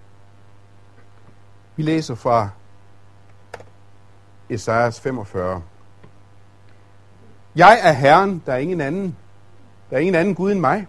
[1.75, 2.49] Vi læser fra
[4.49, 5.61] Esajas 45.
[7.55, 9.15] Jeg er Herren, der er ingen anden.
[9.89, 10.87] Der er ingen anden Gud end mig.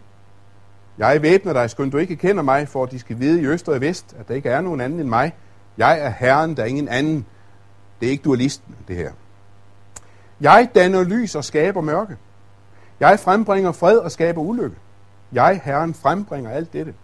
[0.99, 3.76] Jeg væbner dig, skønt du ikke kender mig, for de skal vide i øst og
[3.76, 5.32] i vest, at der ikke er nogen anden end mig.
[5.78, 7.26] Jeg er Herren, der er ingen anden.
[8.01, 9.11] Det er ikke dualisten, det her.
[10.40, 12.16] Jeg danner lys og skaber mørke.
[13.01, 14.76] Jeg frembringer fred og skaber ulykke.
[15.32, 16.94] Jeg, Herren, frembringer alt dette.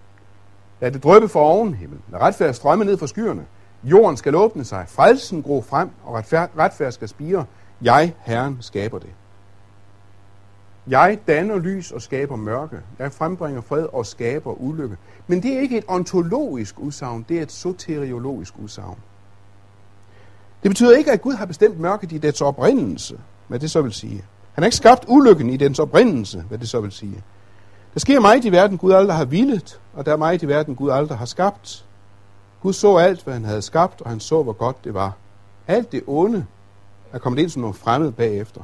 [0.80, 1.99] Lad det drøbe for oven himmel.
[2.12, 3.47] Lad retfærd strømme ned fra skyerne.
[3.84, 4.84] Jorden skal åbne sig.
[4.88, 7.45] Frelsen gro frem, og retfærd, retfærd skal spire.
[7.82, 9.11] Jeg, Herren, skaber det.
[10.87, 12.80] Jeg danner lys og skaber mørke.
[12.99, 14.97] Jeg frembringer fred og skaber ulykke.
[15.26, 18.99] Men det er ikke et ontologisk udsagn, det er et soteriologisk udsagn.
[20.62, 23.18] Det betyder ikke, at Gud har bestemt mørket i dets oprindelse,
[23.49, 24.24] hvad det så vil sige.
[24.53, 27.22] Han har ikke skabt ulykken i dens oprindelse, hvad det så vil sige.
[27.95, 30.74] Der sker meget i verden, Gud aldrig har villet, og der er meget i verden,
[30.74, 31.87] Gud aldrig har skabt.
[32.62, 35.12] Gud så alt, hvad han havde skabt, og han så, hvor godt det var.
[35.66, 36.47] Alt det onde
[37.12, 38.61] er kommet ind som noget fremmed bagefter.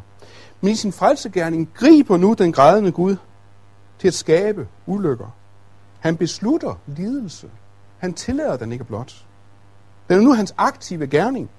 [0.60, 3.16] Men i sin frelsegærning griber nu den grædende Gud
[3.98, 5.36] til at skabe ulykker.
[6.00, 7.50] Han beslutter lidelse.
[7.98, 9.24] Han tillader den ikke blot.
[10.08, 11.50] Den er nu hans aktive gerning.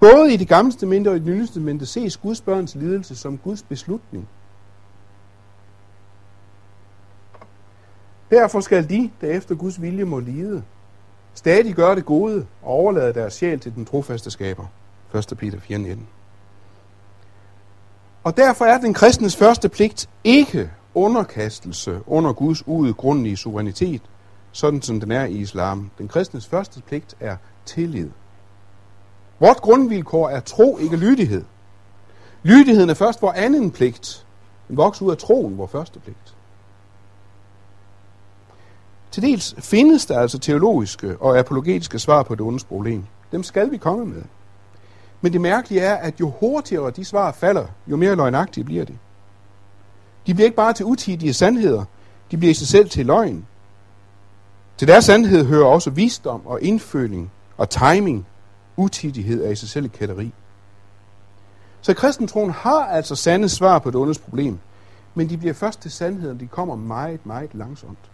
[0.00, 3.38] Både i det gamle testamente og i det nye testamente ses Guds børns lidelse som
[3.38, 4.28] Guds beslutning.
[8.30, 10.62] Derfor skal de, der efter Guds vilje må lide,
[11.34, 14.66] stadig gøre det gode og overlade deres sjæl til den trofaste skaber.
[15.14, 15.34] 1.
[15.38, 16.17] Peter 4:19.
[18.28, 24.02] Og derfor er den kristnes første pligt ikke underkastelse under Guds uudgrundelige suverænitet,
[24.52, 25.90] sådan som den er i islam.
[25.98, 28.10] Den kristnes første pligt er tillid.
[29.40, 31.44] Vort grundvilkår er tro, ikke lydighed.
[32.42, 34.26] Lydigheden er først vor anden pligt.
[34.68, 36.34] Den vokser ud af troen, vor første pligt.
[39.10, 43.04] Til dels findes der altså teologiske og apologetiske svar på det ondes problem.
[43.32, 44.22] Dem skal vi komme med.
[45.20, 48.98] Men det mærkelige er, at jo hurtigere de svar falder, jo mere løgnagtige bliver de.
[50.26, 51.84] De bliver ikke bare til utidige sandheder,
[52.30, 53.46] de bliver i sig selv til løgn.
[54.76, 58.26] Til deres sandhed hører også visdom og indføling og timing.
[58.76, 60.32] Utidighed er i sig selv et kætteri.
[61.80, 64.58] Så kristentroen har altså sande svar på det ondes problem,
[65.14, 68.10] men de bliver først til sandheden, de kommer meget, meget langsomt.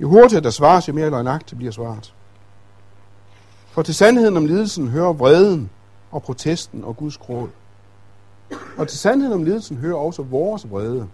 [0.00, 2.14] Jo hurtigere der svares, jo mere løgnagtigt bliver svaret.
[3.76, 5.70] For til sandheden om lidelsen hører vreden
[6.10, 7.48] og protesten og Guds gråd.
[8.76, 11.08] Og til sandheden om lidelsen hører også vores vrede.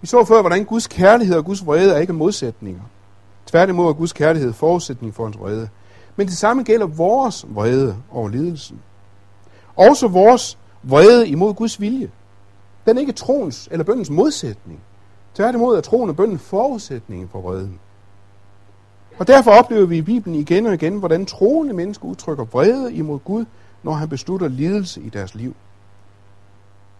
[0.00, 2.82] Vi så før, hvordan Guds kærlighed og Guds vrede er ikke modsætninger.
[3.46, 5.68] Tværtimod er Guds kærlighed forudsætning for hans vrede.
[6.16, 8.80] Men det samme gælder vores vrede over lidelsen.
[9.76, 12.10] Også vores vrede imod Guds vilje.
[12.86, 14.80] Den er ikke troens eller bøndens modsætning.
[15.34, 17.80] Tværtimod er troen og bønden forudsætningen for vreden.
[19.18, 23.18] Og derfor oplever vi i Bibelen igen og igen, hvordan troende mennesker udtrykker vrede imod
[23.18, 23.44] Gud,
[23.82, 25.54] når han beslutter lidelse i deres liv.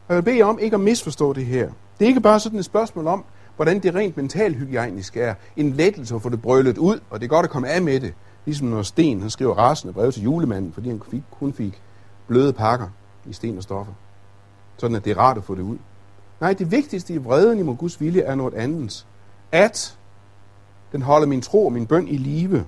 [0.08, 1.68] Og jeg vil bede om ikke at misforstå det her.
[1.98, 3.24] Det er ikke bare sådan et spørgsmål om,
[3.56, 7.26] hvordan det rent mentalt hygiejnisk er en lettelse at få det brølet ud, og det
[7.26, 8.14] er godt at komme af med det.
[8.44, 11.82] Ligesom når Sten han skriver rasende brev til julemanden, fordi han fik, kun fik
[12.26, 12.88] bløde pakker
[13.26, 13.92] i sten og stoffer.
[14.76, 15.76] Sådan at det er rart at få det ud.
[16.40, 19.06] Nej, det vigtigste i vreden imod Guds vilje er noget andet.
[19.52, 19.97] At
[20.93, 22.64] den holder min tro og min bøn i live.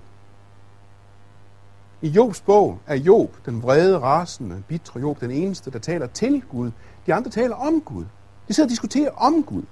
[2.03, 6.43] I Jobs bog er Job, den vrede, rasende, bitre Job, den eneste, der taler til
[6.51, 6.71] Gud.
[7.07, 8.05] De andre taler om Gud.
[8.49, 9.63] De sidder og diskuterer om Gud.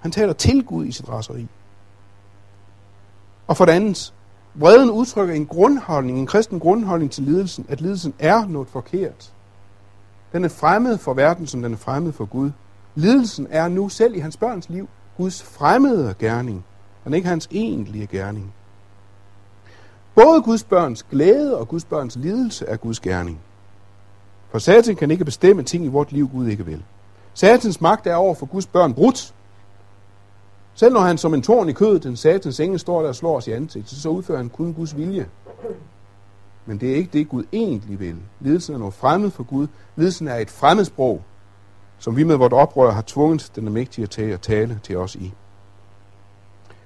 [0.00, 1.46] Han taler til Gud i sit raseri.
[3.46, 4.14] Og for det andet,
[4.54, 9.32] vreden udtrykker en grundholdning, en kristen grundholdning til lidelsen, at lidelsen er noget forkert.
[10.32, 12.50] Den er fremmed for verden, som den er fremmed for Gud.
[12.94, 16.64] Lidelsen er nu selv i hans børns liv Guds fremmede gerning,
[17.04, 18.54] men ikke hans egentlige gerning.
[20.14, 23.40] Både Guds børns glæde og Guds børns lidelse er Guds gerning.
[24.50, 26.82] For Satan kan ikke bestemme ting i vort liv, Gud ikke vil.
[27.34, 29.34] Satans magt er over for Guds børn brudt.
[30.74, 33.36] Selv når han som en tårn i kødet, den satans engel, står der og slår
[33.36, 35.28] os i ansigt, så udfører han kun Guds vilje.
[36.66, 38.16] Men det er ikke det, Gud egentlig vil.
[38.40, 39.66] Lidelsen er noget fremmed for Gud.
[39.96, 41.22] Lidelsen er et fremmedsprog,
[41.98, 45.32] som vi med vort oprør har tvunget den mægtige til at tale til os i.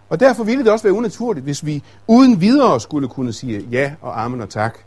[0.08, 3.94] Og derfor ville det også være unaturligt, hvis vi uden videre skulle kunne sige ja
[4.00, 4.78] og amen og tak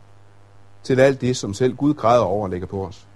[0.82, 3.06] til alt det, som selv Gud græder over og lægger på os.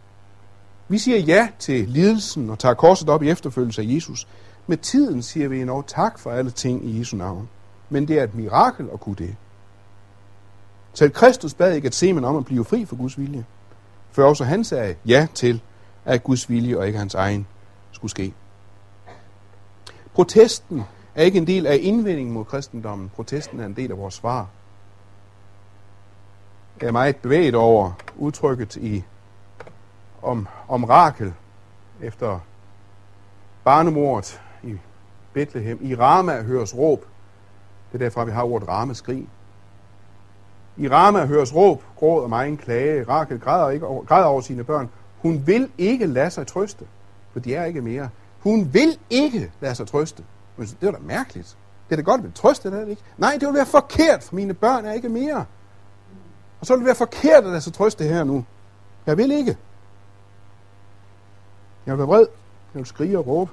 [0.89, 4.29] Vi siger ja til lidelsen og tager korset op i efterfølgelse af Jesus.
[4.67, 7.49] Med tiden siger vi endnu tak for alle ting i Jesu navn.
[7.91, 9.37] Men det er et mirakel at kunne det.
[10.95, 13.45] Selv Kristus bad ikke at se man om at blive fri for Guds vilje.
[14.11, 15.63] For også han sagde ja til,
[16.05, 17.47] at Guds vilje og ikke hans egen
[17.93, 18.35] skulle ske.
[20.15, 20.85] Protesten
[21.17, 23.11] er ikke en del af indvendingen mod kristendommen.
[23.15, 24.49] Protesten er en del af vores svar.
[26.81, 29.05] Jeg er meget bevæget over udtrykket i
[30.23, 31.33] om, om Rakel
[32.03, 32.39] efter
[33.65, 34.77] barnemordet i
[35.33, 35.79] Bethlehem.
[35.83, 37.05] I Rama høres råb.
[37.93, 39.29] Det er derfra, vi har ordet Rameskrig.
[40.77, 43.05] I Rama høres råb, gråd og meget klage.
[43.05, 44.89] Rakel græder, ikke, græder over sine børn.
[45.19, 46.87] Hun vil ikke lade sig trøste,
[47.33, 48.09] for de er ikke mere.
[48.41, 50.25] Hun vil ikke lade sig trøste.
[50.57, 51.57] Men det er da mærkeligt.
[51.89, 53.03] Det er da godt at blive trøstet, det ikke?
[53.19, 55.45] Nej, det vil være forkert, for mine børn er ikke mere.
[56.61, 58.45] Og så vil det være forkert at lade sig trøste her nu.
[59.07, 59.57] Jeg vil ikke.
[61.87, 62.27] Jeg vil være vred.
[62.75, 63.51] Jeg vil skrige og råbe.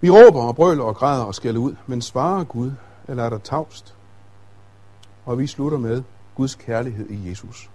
[0.00, 2.72] Vi råber og brøler og græder og skælder ud, men svarer Gud,
[3.08, 3.94] eller er der tavst?
[5.24, 6.02] Og vi slutter med
[6.34, 7.70] Guds kærlighed i Jesus.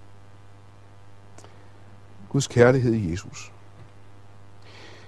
[2.35, 3.51] Guds kærlighed i Jesus.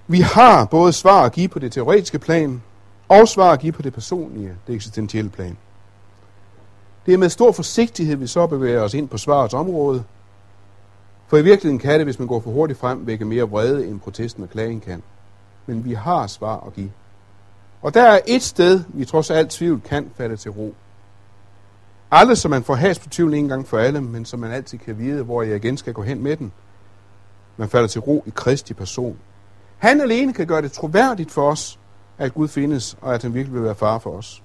[0.07, 2.61] Vi har både svar at give på det teoretiske plan,
[3.09, 5.57] og svar at give på det personlige, det eksistentielle plan.
[7.05, 10.03] Det er med stor forsigtighed, vi så bevæger os ind på svarets område,
[11.27, 13.99] for i virkeligheden kan det, hvis man går for hurtigt frem, vække mere vrede, end
[13.99, 15.03] protesten og klagen kan.
[15.65, 16.91] Men vi har svar at give.
[17.81, 20.75] Og der er et sted, vi trods alt tvivl kan falde til ro.
[22.11, 24.77] Aldrig så man får has på tvivl en gang for alle, men så man altid
[24.77, 26.51] kan vide, hvor jeg igen skal gå hen med den.
[27.57, 29.17] Man falder til ro i Kristi person.
[29.77, 31.79] Han alene kan gøre det troværdigt for os,
[32.17, 34.43] at Gud findes, og at han virkelig vil være far for os.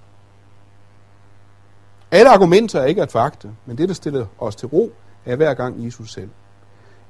[2.11, 4.93] Alle argumenter er ikke at fakte, men det, der stiller os til ro,
[5.25, 6.31] er hver gang Jesus selv.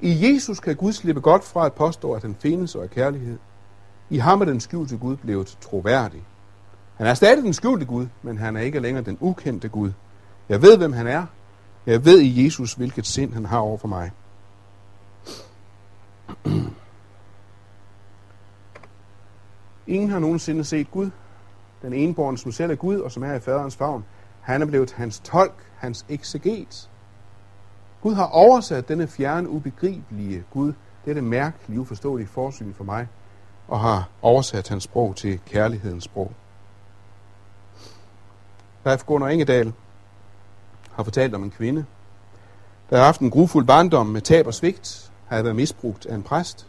[0.01, 3.39] I Jesus kan Gud slippe godt fra at påstå, at han findes og er kærlighed.
[4.11, 6.23] I ham er den skjulte Gud blevet troværdig.
[6.97, 9.93] Han er stadig den skjulte Gud, men han er ikke længere den ukendte Gud.
[10.49, 11.27] Jeg ved, hvem han er.
[11.87, 14.11] Jeg ved i Jesus, hvilket sind han har over for mig.
[19.93, 21.11] Ingen har nogensinde set Gud.
[21.83, 24.05] Den eneborn, som selv er Gud, og som er i faderens favn,
[24.41, 26.91] han er blevet hans tolk, hans ekseget.
[28.03, 30.73] Gud har oversat denne fjerne, ubegribelige Gud,
[31.05, 33.09] dette mærkelige, uforståelige forsyn for mig,
[33.69, 36.33] og har oversat hans sprog til kærlighedens sprog.
[38.85, 39.73] Leif Gunnar Engedal
[40.93, 41.85] har fortalt om en kvinde,
[42.91, 46.23] der har haft en grufuld barndom med tab og svigt, havde været misbrugt af en
[46.23, 46.67] præst.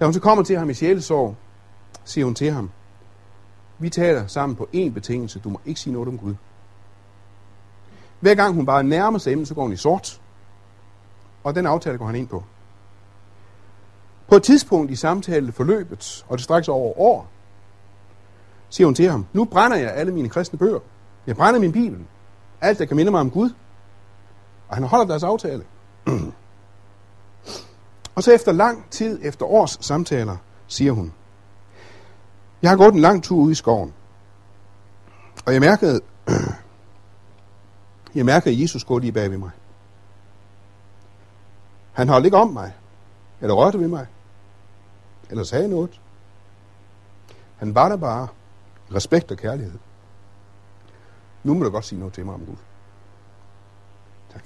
[0.00, 1.36] Da hun så kommer til ham i sjælesorg,
[2.06, 2.70] siger hun til ham,
[3.78, 6.34] vi taler sammen på én betingelse, du må ikke sige noget om Gud.
[8.20, 10.20] Hver gang hun bare nærmer sig emnet, så går hun i sort.
[11.44, 12.44] Og den aftale går han ind på.
[14.28, 17.28] På et tidspunkt i samtalen forløbet, og det straks over år,
[18.68, 20.80] siger hun til ham, nu brænder jeg alle mine kristne bøger.
[21.26, 22.06] Jeg brænder min bibel.
[22.60, 23.50] Alt, der kan minde mig om Gud.
[24.68, 25.64] Og han holder deres aftale.
[28.14, 30.36] og så efter lang tid, efter års samtaler,
[30.66, 31.12] siger hun,
[32.66, 33.94] jeg har gået en lang tur ude i skoven.
[35.46, 36.00] Og jeg mærkede,
[38.14, 39.50] jeg mærkede Jesus gå lige bag ved mig.
[41.92, 42.74] Han holdt ikke om mig,
[43.40, 44.06] eller rørte ved mig,
[45.30, 46.00] eller sagde noget.
[47.56, 48.28] Han var der bare.
[48.94, 49.78] Respekt og kærlighed.
[51.42, 52.56] Nu må du godt sige noget til mig om Gud.
[54.32, 54.42] Tak.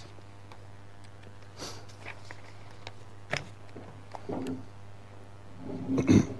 [5.88, 6.20] Mm-hmm.